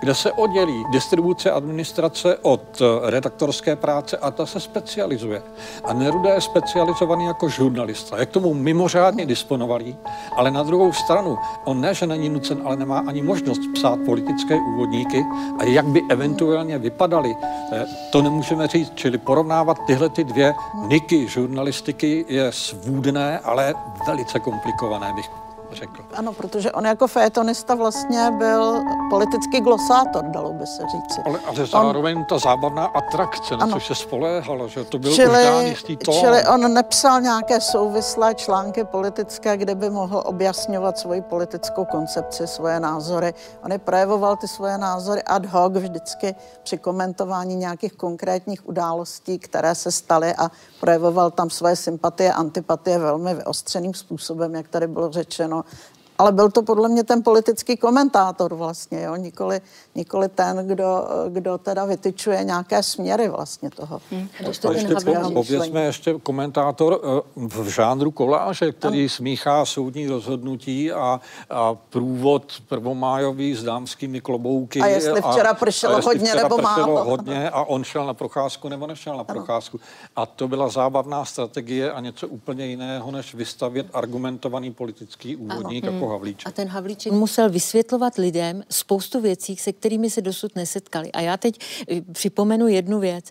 [0.00, 5.42] kde se oddělí distribuce administrace od eh, redaktorské práce a ta se specializuje.
[5.84, 8.18] A Neruda je specializovaný jako žurnalista.
[8.18, 9.96] Jak tomu mimořádně disponovali,
[10.36, 14.56] ale na druhou stranu, on ne, že není nucen, ale nemá ani možnost psát politické
[14.56, 15.24] úvodníky
[15.58, 17.36] a jak by eventuálně vypadaly,
[17.72, 18.92] eh, to nemůžeme říct.
[18.94, 20.54] Čili porovnávat tyhle ty dvě
[20.86, 23.74] niky žurnalistiky je svůdné, ale
[24.06, 26.02] velice komplikované, bych řekl.
[26.14, 31.20] Ano, protože on jako fétonista vlastně byl politický glosátor, dalo by se říci.
[31.26, 32.24] Ale, ale zároveň on...
[32.24, 36.14] ta zábavná atrakce, na což se spoléhalo, že to byl čili, už dán jistý tón.
[36.14, 42.80] Čili on nepsal nějaké souvislé články politické, kde by mohl objasňovat svoji politickou koncepci, svoje
[42.80, 43.34] názory.
[43.64, 49.74] On je projevoval ty svoje názory ad hoc vždycky při komentování nějakých konkrétních událostí, které
[49.74, 50.50] se staly a
[50.80, 56.50] projevoval tam svoje sympatie, antipatie velmi vyostřeným způsobem, jak tady bylo řečeno sono ale byl
[56.50, 59.16] to podle mě ten politický komentátor vlastně, jo?
[59.16, 59.60] Nikoli,
[59.94, 64.00] nikoli ten, kdo, kdo teda vytyčuje nějaké směry vlastně toho.
[64.10, 64.28] Hmm.
[64.44, 64.94] To ještě
[65.34, 69.08] povězme ještě komentátor eh, v žánru koláže, který ano.
[69.08, 74.80] smíchá soudní rozhodnutí a, a průvod prvomájový s dámskými klobouky.
[74.80, 77.04] A jestli včera pršelo a, a hodně včera nebo pršelo málo.
[77.04, 79.34] hodně a on šel na procházku nebo nešel na ano.
[79.34, 79.80] procházku.
[80.16, 85.92] A to byla zábavná strategie a něco úplně jiného, než vystavět argumentovaný politický úvodník ano.
[85.92, 86.48] jako Havlíček.
[86.48, 91.12] A ten Havlíček musel vysvětlovat lidem spoustu věcí, se kterými se dosud nesetkali.
[91.12, 91.58] A já teď
[91.90, 93.24] eh, připomenu jednu věc,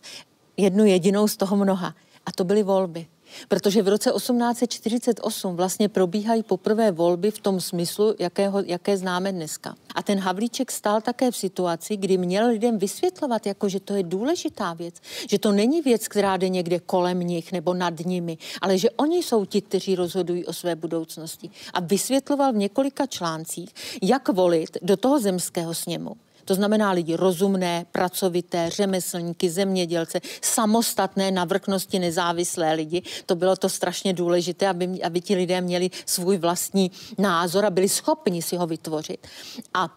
[0.57, 1.95] jednu jedinou z toho mnoha.
[2.25, 3.07] A to byly volby.
[3.47, 9.75] Protože v roce 1848 vlastně probíhají poprvé volby v tom smyslu, jakého, jaké známe dneska.
[9.95, 14.03] A ten Havlíček stál také v situaci, kdy měl lidem vysvětlovat, jako, že to je
[14.03, 14.95] důležitá věc,
[15.29, 19.23] že to není věc, která jde někde kolem nich nebo nad nimi, ale že oni
[19.23, 21.49] jsou ti, kteří rozhodují o své budoucnosti.
[21.73, 23.69] A vysvětloval v několika článcích,
[24.01, 26.15] jak volit do toho zemského sněmu.
[26.47, 33.01] To znamená lidi rozumné, pracovité, řemeslníky, zemědělce, samostatné, na vrchnosti nezávislé lidi.
[33.25, 37.89] To bylo to strašně důležité, aby, aby ti lidé měli svůj vlastní názor a byli
[37.89, 39.27] schopni si ho vytvořit.
[39.73, 39.89] A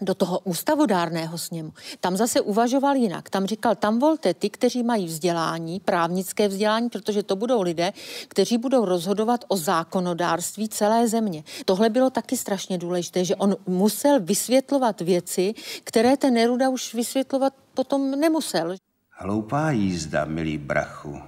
[0.00, 1.72] do toho ústavodárného sněmu.
[2.00, 3.30] Tam zase uvažoval jinak.
[3.30, 7.92] Tam říkal, tam volte ty, kteří mají vzdělání, právnické vzdělání, protože to budou lidé,
[8.28, 11.44] kteří budou rozhodovat o zákonodárství celé země.
[11.64, 17.52] Tohle bylo taky strašně důležité, že on musel vysvětlovat věci, které ten Neruda už vysvětlovat
[17.74, 18.74] potom nemusel.
[19.10, 21.20] Hloupá jízda, milý brachu.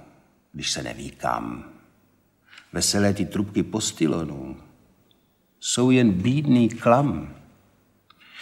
[0.53, 1.71] když se neví kam.
[2.73, 4.57] Veselé ty trubky postilonů
[5.59, 7.35] jsou jen bídný klam.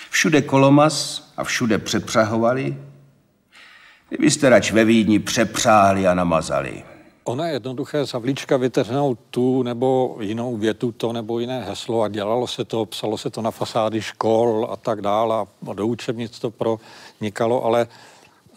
[0.10, 2.78] Všude kolomas a všude přepřahovali,
[4.10, 6.84] kdybyste rač ve Vídni přepřáhli a namazali.
[7.24, 12.08] Ona je jednoduché z havlíčka vytrhnout tu nebo jinou větu, to nebo jiné heslo a
[12.08, 15.36] dělalo se to, psalo se to na fasády škol a tak dále
[15.70, 17.88] a do učebnic to pronikalo, ale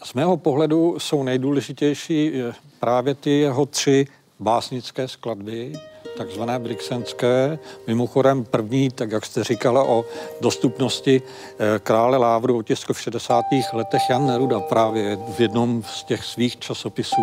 [0.03, 4.07] z mého pohledu jsou nejdůležitější eh, právě ty jeho tři
[4.39, 5.73] básnické skladby,
[6.19, 7.59] takzvané brixenské.
[7.87, 10.05] Mimochodem první, tak jak jste říkala o
[10.41, 13.45] dostupnosti eh, krále Lávru otisku v 60.
[13.73, 17.21] letech Jan Neruda právě v jednom z těch svých časopisů.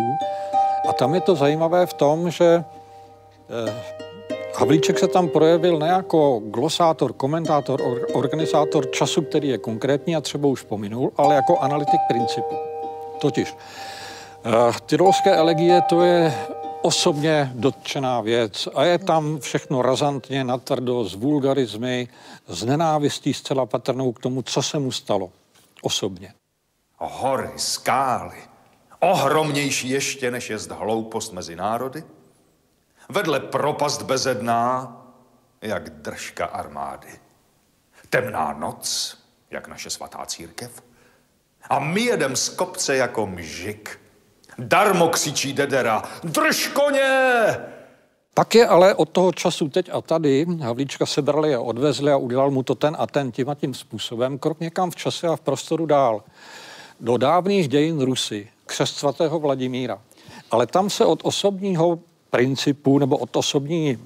[0.89, 3.73] A tam je to zajímavé v tom, že eh,
[4.57, 7.81] Havlíček se tam projevil ne jako glosátor, komentátor,
[8.13, 12.55] organizátor času, který je konkrétní a třeba už pominul, ale jako analytik principu.
[13.21, 16.33] Totiž uh, tyrolské elegie to je
[16.87, 22.07] osobně dotčená věc a je tam všechno razantně, natvrdo, s vulgarizmy,
[22.47, 25.31] s nenávistí zcela patrnou k tomu, co se mu stalo
[25.81, 26.33] osobně.
[26.97, 28.37] Hory, skály,
[28.99, 32.03] ohromnější ještě, než je hloupost mezi národy,
[33.09, 34.97] vedle propast bezedná,
[35.61, 37.19] jak držka armády.
[38.09, 39.17] Temná noc,
[39.51, 40.83] jak naše svatá církev.
[41.69, 43.99] A my jedem z kopce jako mžik.
[44.59, 47.57] Darmo křičí Dedera, drž koně!
[48.33, 52.51] Pak je ale od toho času teď a tady Havlíčka sebrali a odvezli a udělal
[52.51, 55.41] mu to ten a ten tím a tím způsobem, krok někam v čase a v
[55.41, 56.23] prostoru dál.
[56.99, 60.01] Do dávných dějin Rusy, křest svatého Vladimíra.
[60.51, 61.99] Ale tam se od osobního
[62.29, 63.97] principu nebo od, osobní,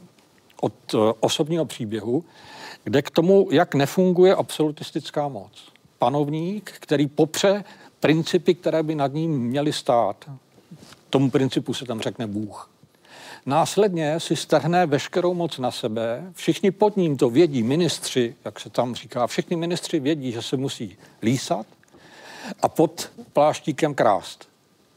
[0.62, 2.24] od uh, osobního příběhu,
[2.84, 5.52] kde k tomu, jak nefunguje absolutistická moc.
[6.00, 7.64] Panovník, který popře
[8.02, 10.30] principy, které by nad ním měly stát.
[11.10, 12.70] Tomu principu se tam řekne Bůh.
[13.46, 18.70] Následně si strhne veškerou moc na sebe, všichni pod ním to vědí, ministři, jak se
[18.70, 21.66] tam říká, všichni ministři vědí, že se musí lísat
[22.62, 24.48] a pod pláštíkem krást.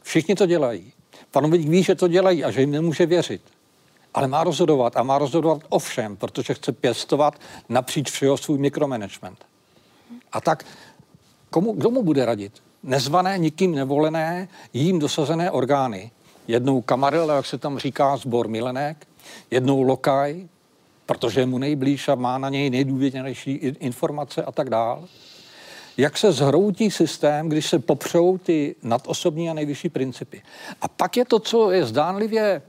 [0.01, 0.91] Všichni to dělají.
[1.31, 3.41] Panovník ví, že to dělají a že jim nemůže věřit.
[4.13, 7.39] Ale má rozhodovat a má rozhodovat o všem, protože chce pěstovat
[7.69, 9.45] napříč všeho svůj mikromanagement.
[10.31, 10.65] A tak
[11.49, 12.61] komu, kdo mu bude radit?
[12.85, 16.11] Nezvané, nikým nevolené, jím dosazené orgány.
[16.47, 19.07] Jednou kamaril, jak se tam říká, zbor milenek,
[19.51, 20.47] jednou lokaj,
[21.05, 25.01] protože je mu nejblíž a má na něj nejdůvěrnější informace a tak dále
[25.97, 30.41] jak se zhroutí systém, když se popřou ty nadosobní a nejvyšší principy.
[30.81, 32.61] A pak je to, co je zdánlivě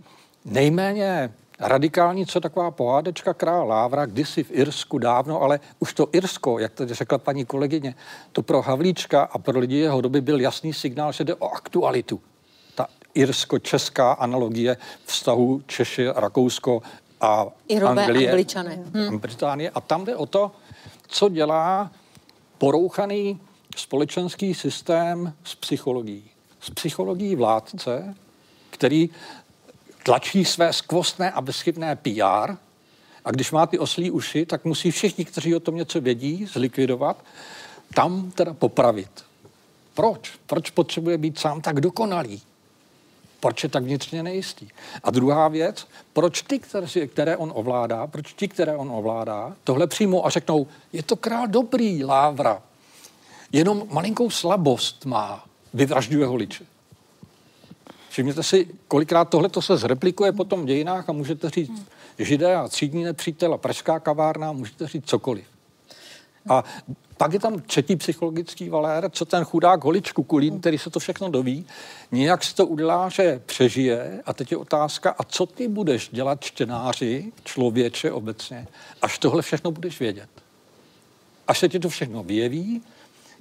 [0.44, 6.58] nejméně radikální, co taková pohádečka král Lávra, kdysi v Irsku dávno, ale už to Irsko,
[6.58, 7.94] jak tady řekla paní kolegyně,
[8.32, 12.20] to pro Havlíčka a pro lidi jeho doby byl jasný signál, že jde o aktualitu.
[12.74, 16.82] Ta irsko-česká analogie vztahu Češi, Rakousko
[17.20, 18.78] a Irové, Anglie, Angličané.
[18.94, 19.18] Hm.
[19.18, 19.70] Británie.
[19.70, 20.50] A tam jde o to,
[21.08, 21.90] co dělá
[22.58, 23.40] porouchaný
[23.76, 26.30] společenský systém s psychologií.
[26.60, 28.14] S psychologií vládce,
[28.70, 29.10] který
[30.06, 32.52] tlačí své skvostné a bezchybné PR
[33.24, 37.24] a když má ty oslí uši, tak musí všichni, kteří o tom něco vědí, zlikvidovat,
[37.94, 39.24] tam teda popravit.
[39.94, 40.30] Proč?
[40.46, 42.42] Proč potřebuje být sám tak dokonalý?
[43.40, 44.68] Proč je tak vnitřně nejistý?
[45.04, 46.58] A druhá věc, proč ty,
[47.06, 51.46] které, on ovládá, proč ti, které on ovládá, tohle přijmou a řeknou, je to král
[51.46, 52.62] dobrý, Lávra,
[53.52, 55.44] jenom malinkou slabost má,
[55.74, 56.75] vyvražďuje holiče.
[58.16, 61.86] Všimněte si, kolikrát tohle se zreplikuje potom v dějinách a můžete říct
[62.18, 65.44] židé a třídní nepřítel a pražská kavárna, můžete říct cokoliv.
[66.48, 66.64] A
[67.16, 71.30] pak je tam třetí psychologický valér, co ten chudák holičku kulín, který se to všechno
[71.30, 71.66] doví,
[72.12, 76.40] nějak si to udělá, že přežije a teď je otázka, a co ty budeš dělat
[76.44, 78.66] čtenáři, člověče obecně,
[79.02, 80.28] až tohle všechno budeš vědět.
[81.48, 82.82] Až se ti to všechno vyjeví,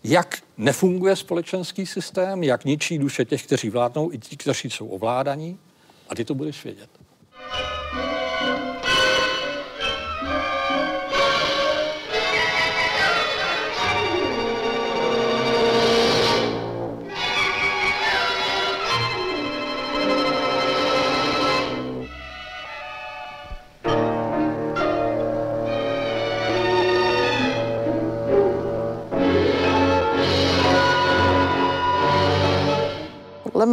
[0.03, 5.59] jak nefunguje společenský systém, jak ničí duše těch, kteří vládnou, i ti, kteří jsou ovládaní,
[6.09, 6.89] a ty to budeš vědět.
[7.95, 8.14] podle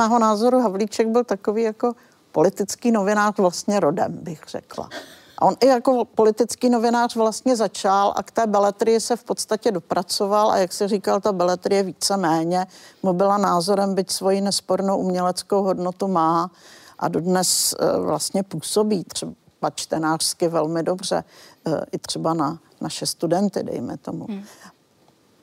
[0.02, 1.92] mého názoru Havlíček byl takový jako
[2.32, 4.88] politický novinář vlastně rodem, bych řekla.
[5.38, 9.70] A on i jako politický novinář vlastně začal a k té beletrii se v podstatě
[9.70, 12.66] dopracoval a jak se říkal, ta beletrie více méně
[13.02, 16.50] mu byla názorem, byť svoji nespornou uměleckou hodnotu má
[16.98, 21.24] a dodnes eh, vlastně působí třeba čtenářsky velmi dobře
[21.66, 24.26] eh, i třeba na naše studenty, dejme tomu.
[24.28, 24.42] Hmm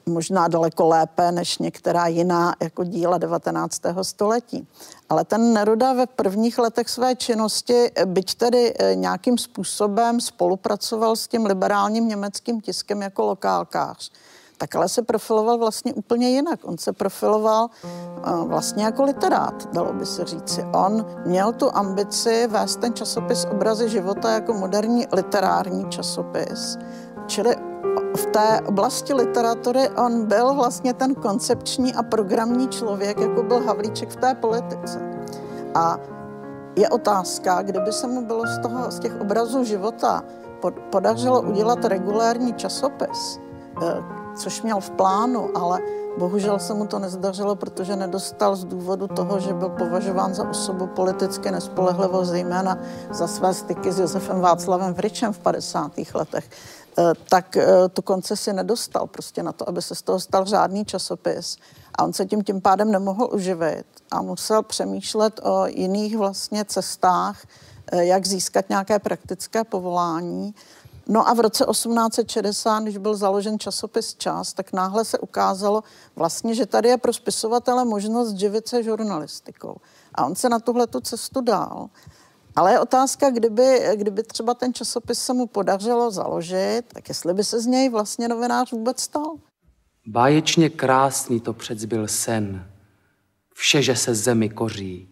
[0.05, 3.81] možná daleko lépe než některá jiná jako díla 19.
[4.01, 4.67] století.
[5.09, 11.27] Ale ten Neruda ve prvních letech své činnosti, byť tedy eh, nějakým způsobem spolupracoval s
[11.27, 14.11] tím liberálním německým tiskem jako lokálkář,
[14.59, 16.59] tak ale se profiloval vlastně úplně jinak.
[16.63, 17.69] On se profiloval
[18.25, 20.65] uh, vlastně jako literát, dalo by se říci.
[20.73, 26.77] On měl tu ambici vést ten časopis Obrazy života jako moderní literární časopis.
[27.27, 27.55] Čili
[28.15, 34.09] v té oblasti literatury on byl vlastně ten koncepční a programní člověk, jako byl Havlíček
[34.09, 35.01] v té politice.
[35.75, 35.97] A
[36.75, 40.23] je otázka, kdyby se mu bylo z, toho, z těch obrazů života
[40.91, 43.39] podařilo udělat regulární časopis,
[43.83, 44.03] eh,
[44.35, 45.79] což měl v plánu, ale
[46.17, 50.87] bohužel se mu to nezdařilo, protože nedostal z důvodu toho, že byl považován za osobu
[50.87, 52.77] politicky nespolehlivou, zejména
[53.11, 55.91] za své styky s Josefem Václavem Vryčem v 50.
[56.13, 56.49] letech
[57.29, 61.57] tak eh, tu koncesi nedostal prostě na to, aby se z toho stal řádný časopis.
[61.95, 67.45] A on se tím tím pádem nemohl uživit a musel přemýšlet o jiných vlastně cestách,
[67.91, 70.55] eh, jak získat nějaké praktické povolání.
[71.07, 75.83] No a v roce 1860, když byl založen časopis Čas, tak náhle se ukázalo
[76.15, 79.77] vlastně, že tady je pro spisovatele možnost živit se žurnalistikou.
[80.15, 81.89] A on se na tuhle tu cestu dál.
[82.55, 87.43] Ale je otázka, kdyby, kdyby třeba ten časopis se mu podařilo založit, tak jestli by
[87.43, 89.35] se z něj vlastně novinář vůbec stal.
[90.07, 91.55] Báječně krásný to
[91.87, 92.71] byl sen.
[93.53, 95.09] Vše, že se zemi koří.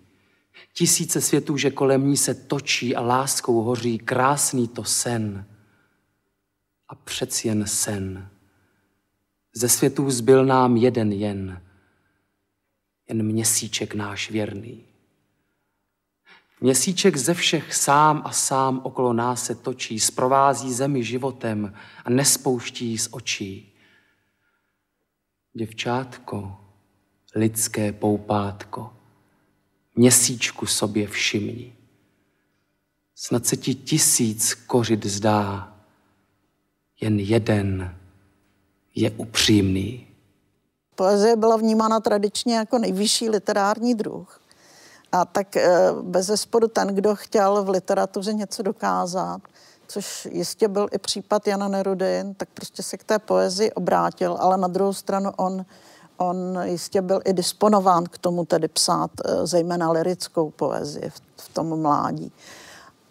[0.74, 3.98] Tisíce světů, že kolem ní se točí a láskou hoří.
[3.98, 5.46] Krásný to sen.
[6.90, 8.30] A přeci jen sen.
[9.54, 11.62] Ze světů zbyl nám jeden jen.
[13.10, 14.87] Jen měsíček náš věrný.
[16.62, 21.74] Měsíček ze všech sám a sám okolo nás se točí, zprovází zemi životem
[22.06, 23.74] a nespouští z očí.
[25.54, 26.58] Děvčátko,
[27.36, 28.94] lidské poupátko,
[29.96, 31.76] měsíčku sobě všimni.
[33.16, 35.74] Snad se ti tisíc kořit zdá,
[37.02, 37.98] jen jeden
[38.96, 40.08] je upřímný.
[40.96, 44.47] Poezie byla vnímána tradičně jako nejvyšší literární druh.
[45.12, 49.42] A tak eh, bez zesporu ten, kdo chtěl v literatuře něco dokázat,
[49.88, 54.58] což jistě byl i případ Jana Nerudy, tak prostě se k té poezii obrátil, ale
[54.58, 55.66] na druhou stranu on,
[56.18, 61.54] on jistě byl i disponován k tomu tedy psát eh, zejména lirickou poezii v, v
[61.54, 62.32] tom mládí.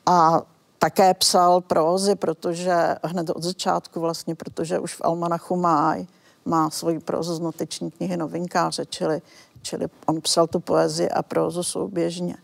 [0.07, 0.43] A
[0.79, 6.07] také psal prózy, protože hned od začátku vlastně, protože už v Almanachu Máj
[6.45, 9.23] má svoji prózu z noteční knihy Novinkáře, čili
[9.67, 12.37] čili on psal tu poezii a prózu souběžně.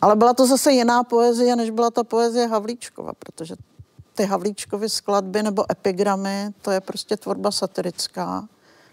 [0.00, 3.56] Ale byla to zase jiná poezie, než byla ta poezie Havlíčkova, protože
[4.14, 8.48] ty Havlíčkovy skladby nebo epigramy, to je prostě tvorba satirická.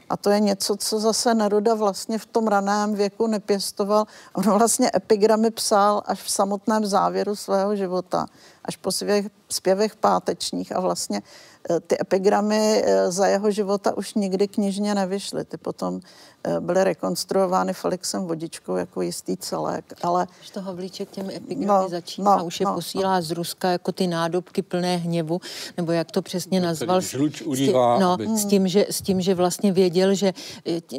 [0.09, 4.07] A to je něco, co zase Neruda vlastně v tom raném věku nepěstoval.
[4.33, 8.25] On vlastně epigramy psal až v samotném závěru svého života,
[8.65, 11.21] až po svých zpěvech pátečních a vlastně
[11.69, 15.45] eh, ty epigramy eh, za jeho života už nikdy knižně nevyšly.
[15.45, 16.01] Ty potom
[16.47, 20.27] Eh, byly rekonstruovány Felixem Vodičkou jako jistý celek, ale...
[20.41, 23.21] Už to Havlíček těmi epigramy no, začíná, no, už je no, posílá no.
[23.21, 25.41] z Ruska jako ty nádobky plné hněvu,
[25.77, 27.01] nebo jak to přesně nazval.
[27.01, 30.33] Žluč udívá, no, s, tím, že, s tím, že vlastně věděl, že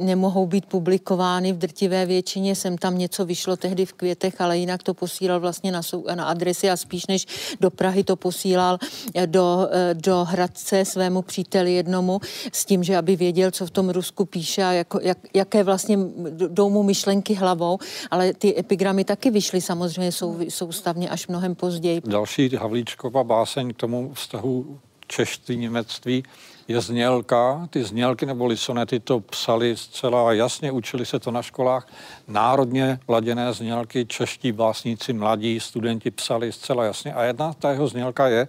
[0.00, 4.82] nemohou být publikovány v drtivé většině, sem tam něco vyšlo tehdy v květech, ale jinak
[4.82, 7.26] to posílal vlastně na, sou, na adresy a spíš než
[7.60, 12.20] do Prahy to posílal eh, do, do Hradce svému příteli jednomu,
[12.52, 15.98] s tím, že aby věděl, co v tom Rusku píše a jako, jak, jaké vlastně
[16.30, 17.78] jdou mu myšlenky hlavou,
[18.10, 22.00] ale ty epigramy taky vyšly samozřejmě sou, soustavně až mnohem později.
[22.04, 26.22] Další Havlíčkova báseň k tomu vztahu čeští, němectví
[26.68, 27.68] je znělka.
[27.70, 31.88] Ty znělky nebo sonety to psali zcela jasně, učili se to na školách.
[32.28, 37.12] Národně laděné znělky, čeští básníci, mladí studenti psali zcela jasně.
[37.14, 38.48] A jedna ta jeho znělka je,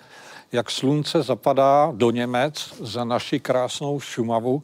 [0.52, 4.64] jak slunce zapadá do Němec za naši krásnou Šumavu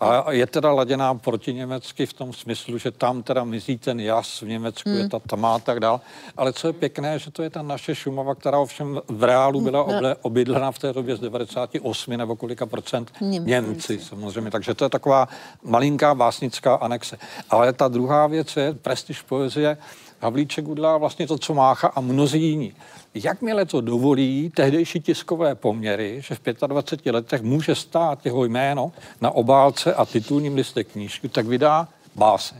[0.00, 4.40] a je teda laděná proti německy v tom smyslu, že tam teda mizí ten jas,
[4.40, 4.98] v Německu hmm.
[4.98, 6.00] je ta tma a tak dál.
[6.36, 9.82] Ale co je pěkné, že to je ta naše Šumava, která ovšem v reálu byla
[9.82, 9.96] hmm.
[9.96, 14.50] oble, obydlena v té době z 98 nebo kolika procent Němci, Němci samozřejmě.
[14.50, 15.28] Takže to je taková
[15.62, 17.18] malinká básnická anexe.
[17.50, 19.78] Ale ta druhá věc je prestiž poezie.
[20.20, 22.72] Havlíček udělá vlastně to, co Mácha a mnozí jiní.
[23.14, 29.30] Jakmile to dovolí tehdejší tiskové poměry, že v 25 letech může stát jeho jméno na
[29.30, 32.58] obálce a titulním listě knížky, tak vydá báseň.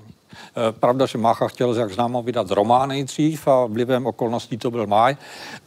[0.56, 4.86] Eh, pravda, že Mácha chtěl, jak známo, vydat román nejdřív a vlivem okolností to byl
[4.86, 5.16] Máj.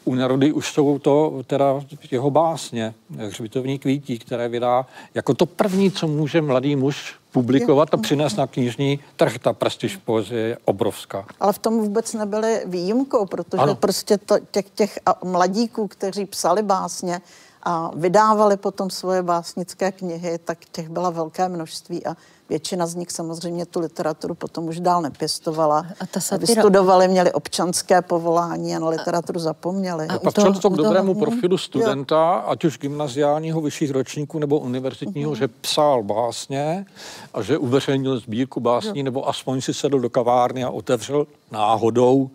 [0.05, 1.81] U Nerudy už jsou to teda
[2.11, 7.97] jeho básně, hřbitovní kvítí, které vydá jako to první, co může mladý muž publikovat a
[7.97, 9.37] přinést na knižní trh.
[9.37, 11.25] Ta prestiž poezie je obrovská.
[11.39, 13.75] Ale v tom vůbec nebyly výjimkou, protože ano.
[13.75, 17.21] prostě to, těch, těch mladíků, kteří psali básně
[17.63, 22.15] a vydávali potom svoje básnické knihy, tak těch byla velké množství a
[22.49, 25.85] Většina z nich samozřejmě tu literaturu potom už dál nepěstovala.
[25.99, 26.53] A ta satyra...
[26.53, 30.07] Vystudovali, měli občanské povolání a na literaturu zapomněli.
[30.07, 31.25] A patřilo to k dobrému toho...
[31.25, 32.51] profilu studenta, jo.
[32.51, 35.37] ať už gymnaziálního, vyšších ročníků nebo univerzitního, uh-huh.
[35.37, 36.85] že psal básně
[37.33, 39.03] a že uveřejnil sbírku básní, jo.
[39.03, 42.29] nebo aspoň si sedl do kavárny a otevřel náhodou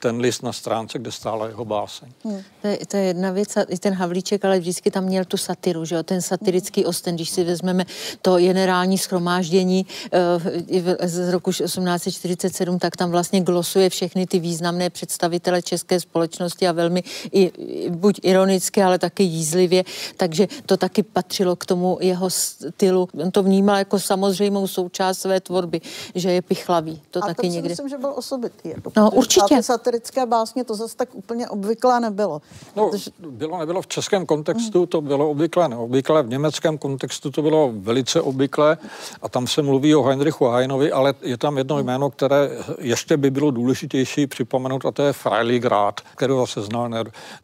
[0.00, 2.08] ten list na stránce, kde stála jeho báseň.
[2.24, 2.42] Hmm.
[2.62, 5.36] To, je, to je jedna věc, a i ten Havlíček, ale vždycky tam měl tu
[5.36, 6.02] satiru, že jo?
[6.02, 7.86] ten satirický osten, když si vezmeme
[8.22, 15.62] to generální schromáždění uh, z roku 1847, tak tam vlastně glosuje všechny ty významné představitele
[15.62, 17.52] české společnosti a velmi i,
[17.90, 19.84] buď ironicky, ale taky jízlivě,
[20.16, 23.08] takže to taky patřilo k tomu jeho stylu.
[23.22, 25.80] On to vnímal jako samozřejmou součást své tvorby,
[26.14, 27.02] že je pichlavý.
[27.10, 27.68] To a taky to někdy.
[27.68, 28.68] myslím, že byl osobitý.
[28.68, 32.40] Jako no určitě satirické básně to zase tak úplně obvyklé nebylo.
[32.76, 33.10] No, protože...
[33.18, 38.20] bylo, nebylo v českém kontextu, to bylo obvyklé, neobvyklé, v německém kontextu to bylo velice
[38.20, 38.78] obvyklé
[39.22, 43.30] a tam se mluví o Heinrichu Heinovi, ale je tam jedno jméno, které ještě by
[43.30, 46.90] bylo důležitější připomenout a to je Freilich Grad, kterého se znal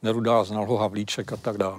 [0.03, 1.77] Neruda, znal ho Havlíček a tak dále.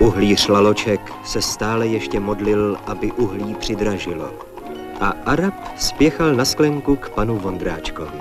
[0.00, 4.53] Uhlíř Laloček se stále ještě modlil, aby uhlí přidražilo
[5.00, 8.20] a Arab spěchal na sklenku k panu Vondráčkovi.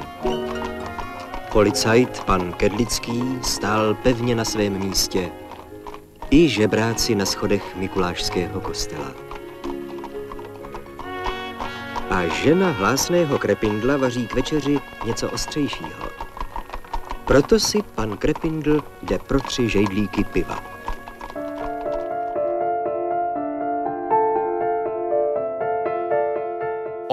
[1.52, 5.30] Policajt pan Kedlický stál pevně na svém místě,
[6.30, 9.12] i žebráci na schodech Mikulášského kostela.
[12.10, 16.10] A žena hlásného krepindla vaří k večeři něco ostřejšího.
[17.26, 20.73] Proto si pan Krepindl jde pro tři žejdlíky piva.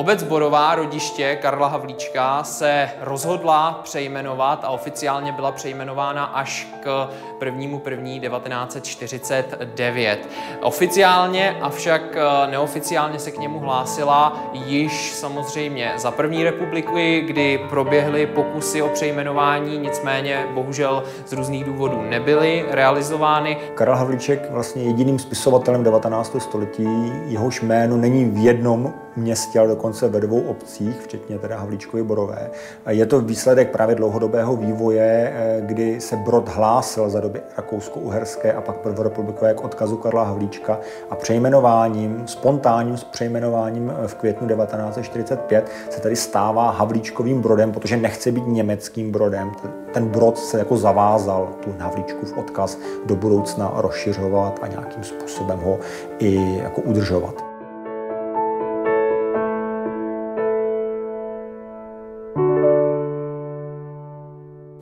[0.00, 7.08] Obec Borová, rodiště Karla Havlíčka, se rozhodla přejmenovat a oficiálně byla přejmenována až k
[7.44, 7.78] 1.
[7.78, 10.28] 1949.
[10.62, 12.20] Oficiálně, avšak eh,
[12.50, 19.78] neoficiálně se k němu hlásila již samozřejmě za první republiky, kdy proběhly pokusy o přejmenování,
[19.78, 23.56] nicméně bohužel z různých důvodů nebyly realizovány.
[23.74, 26.36] Karel Havlíček vlastně jediným spisovatelem 19.
[26.38, 32.02] století, jehož jméno není v jednom městě, ale dokonce ve dvou obcích, včetně teda Havlíčkovy
[32.02, 32.50] Borové.
[32.88, 38.60] Je to výsledek právě dlouhodobého vývoje, eh, kdy se Brod hlásil za doby rakousko-uherské a
[38.60, 40.78] pak prvorepublikové k odkazu Karla Havlíčka
[41.10, 48.32] a přejmenováním, spontánním přejmenováním eh, v květnu 1945 se tedy stává Havlíčkovým Brodem, protože nechce
[48.32, 49.52] být německým Brodem.
[49.92, 55.78] Ten Brod se jako zavázal tu Havlíčkův odkaz do budoucna rozšiřovat a nějakým způsobem ho
[56.18, 57.49] i jako udržovat.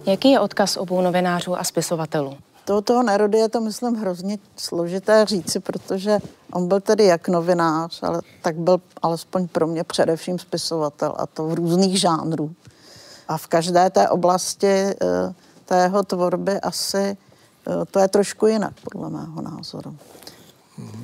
[0.08, 2.36] Jaký je odkaz obou novinářů a spisovatelů?
[2.64, 6.18] To toho Nerody je to, myslím, hrozně složité říci, protože
[6.52, 11.46] on byl tedy jak novinář, ale tak byl alespoň pro mě především spisovatel a to
[11.46, 12.50] v různých žánrů.
[13.28, 14.94] A v každé té oblasti eh,
[15.64, 19.96] té jeho tvorby asi eh, to je trošku jinak, podle mého názoru.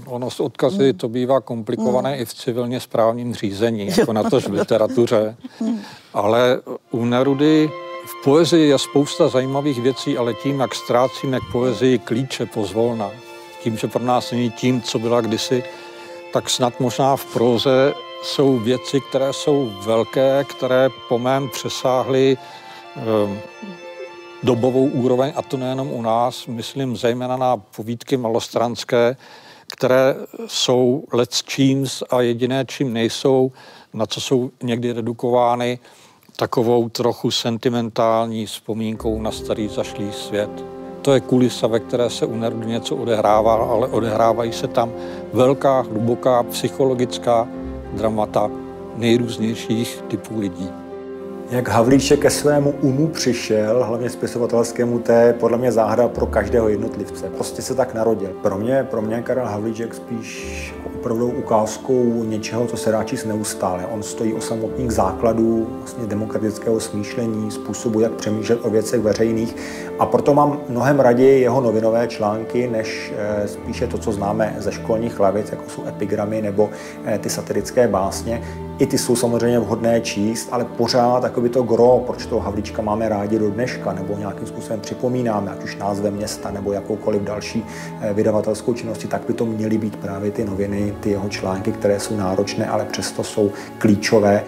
[0.06, 2.20] Ono s odkazy to bývá komplikované hmm.
[2.20, 5.36] i v civilně správním řízení, jako na to v literatuře.
[5.60, 5.80] Hmm.
[6.14, 7.70] Ale u Nerudy
[8.24, 13.10] poezii je spousta zajímavých věcí, ale tím, jak ztrácíme k poezii klíče pozvolna,
[13.62, 15.64] tím, že pro nás není tím, co byla kdysi,
[16.32, 22.36] tak snad možná v proze jsou věci, které jsou velké, které po mém přesáhly
[23.26, 23.38] um,
[24.42, 29.16] dobovou úroveň, a to nejenom u nás, myslím zejména na povídky malostranské,
[29.66, 30.14] které
[30.46, 31.42] jsou let's
[32.10, 33.52] a jediné, čím nejsou,
[33.94, 35.78] na co jsou někdy redukovány,
[36.36, 40.64] takovou trochu sentimentální vzpomínkou na starý zašlý svět.
[41.02, 44.92] To je kulisa, ve které se u Nerudy něco odehrává, ale odehrávají se tam
[45.32, 47.48] velká, hluboká psychologická
[47.92, 48.50] dramata
[48.96, 50.83] nejrůznějších typů lidí.
[51.54, 56.68] Jak Havlíček ke svému umu přišel, hlavně spisovatelskému, to je podle mě záhada pro každého
[56.68, 57.30] jednotlivce.
[57.30, 58.30] Prostě se tak narodil.
[58.42, 60.74] Pro mě, pro mě Karel Havlíček spíš
[61.04, 63.86] opravdu ukázkou něčeho, co se dá číst neustále.
[63.86, 69.56] On stojí o samotných základů vlastně demokratického smýšlení, způsobu, jak přemýšlet o věcech veřejných
[69.98, 74.72] a proto mám mnohem raději jeho novinové články, než eh, spíše to, co známe ze
[74.72, 76.70] školních lavic, jako jsou epigramy nebo
[77.04, 78.42] eh, ty satirické básně.
[78.78, 83.08] I ty jsou samozřejmě vhodné číst, ale pořád takový to gro, proč toho Havlíčka máme
[83.08, 87.64] rádi do dneška, nebo nějakým způsobem připomínáme, ať už názvem města nebo jakoukoliv další
[88.00, 92.00] eh, vydavatelskou činnosti, tak by to měly být právě ty noviny, ty jeho články, které
[92.00, 94.44] jsou náročné, ale přesto jsou klíčové.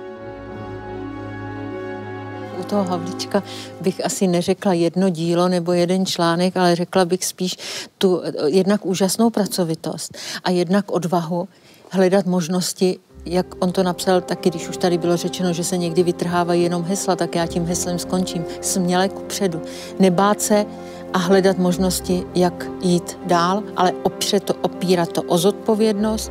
[2.61, 3.43] U toho Havlíčka
[3.81, 7.57] bych asi neřekla jedno dílo nebo jeden článek, ale řekla bych spíš
[7.99, 11.49] tu jednak úžasnou pracovitost a jednak odvahu
[11.91, 16.03] hledat možnosti jak on to napsal, taky když už tady bylo řečeno, že se někdy
[16.03, 18.45] vytrhávají jenom hesla, tak já tím heslem skončím.
[18.61, 19.63] Směle ku předu.
[19.99, 20.67] Nebát se
[21.13, 26.31] a hledat možnosti, jak jít dál, ale opřet to, opírat to o zodpovědnost,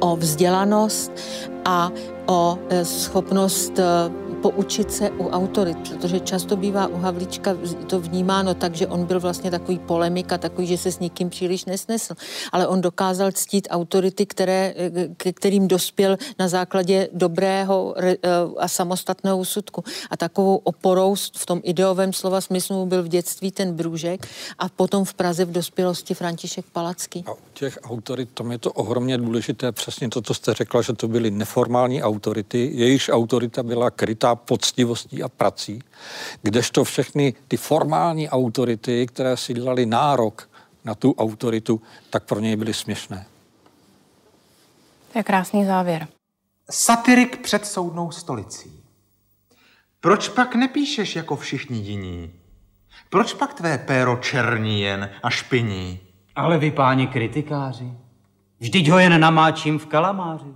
[0.00, 1.12] o vzdělanost
[1.64, 1.90] a
[2.26, 3.82] o e, schopnost e,
[4.42, 9.20] poučit se u autorit, protože často bývá u Havlíčka to vnímáno tak, že on byl
[9.20, 12.14] vlastně takový polemik a takový, že se s nikým příliš nesnesl.
[12.52, 14.74] Ale on dokázal ctít autority, které,
[15.16, 18.16] ke kterým dospěl na základě dobrého eh,
[18.58, 19.84] a samostatného úsudku.
[20.10, 24.26] A takovou oporou v tom ideovém slova smyslu byl v dětství ten Brůžek
[24.58, 27.24] a potom v Praze v dospělosti František Palacký.
[27.26, 30.92] A u těch autorit, tam je to ohromně důležité, přesně to, co jste řekla, že
[30.92, 35.82] to byly neformální autority, jejichž autorita byla krytá poctivostí a prací,
[36.42, 40.50] kdežto všechny ty formální autority, které si dělali nárok
[40.84, 43.26] na tu autoritu, tak pro něj byly směšné.
[45.12, 46.08] To je krásný závěr.
[46.70, 48.82] Satirik před soudnou stolicí.
[50.00, 52.32] Proč pak nepíšeš jako všichni jiní?
[53.10, 56.00] Proč pak tvé péro černí jen a špiní?
[56.36, 57.92] Ale vy, páni kritikáři,
[58.58, 60.54] vždyť ho jen namáčím v kalamáři.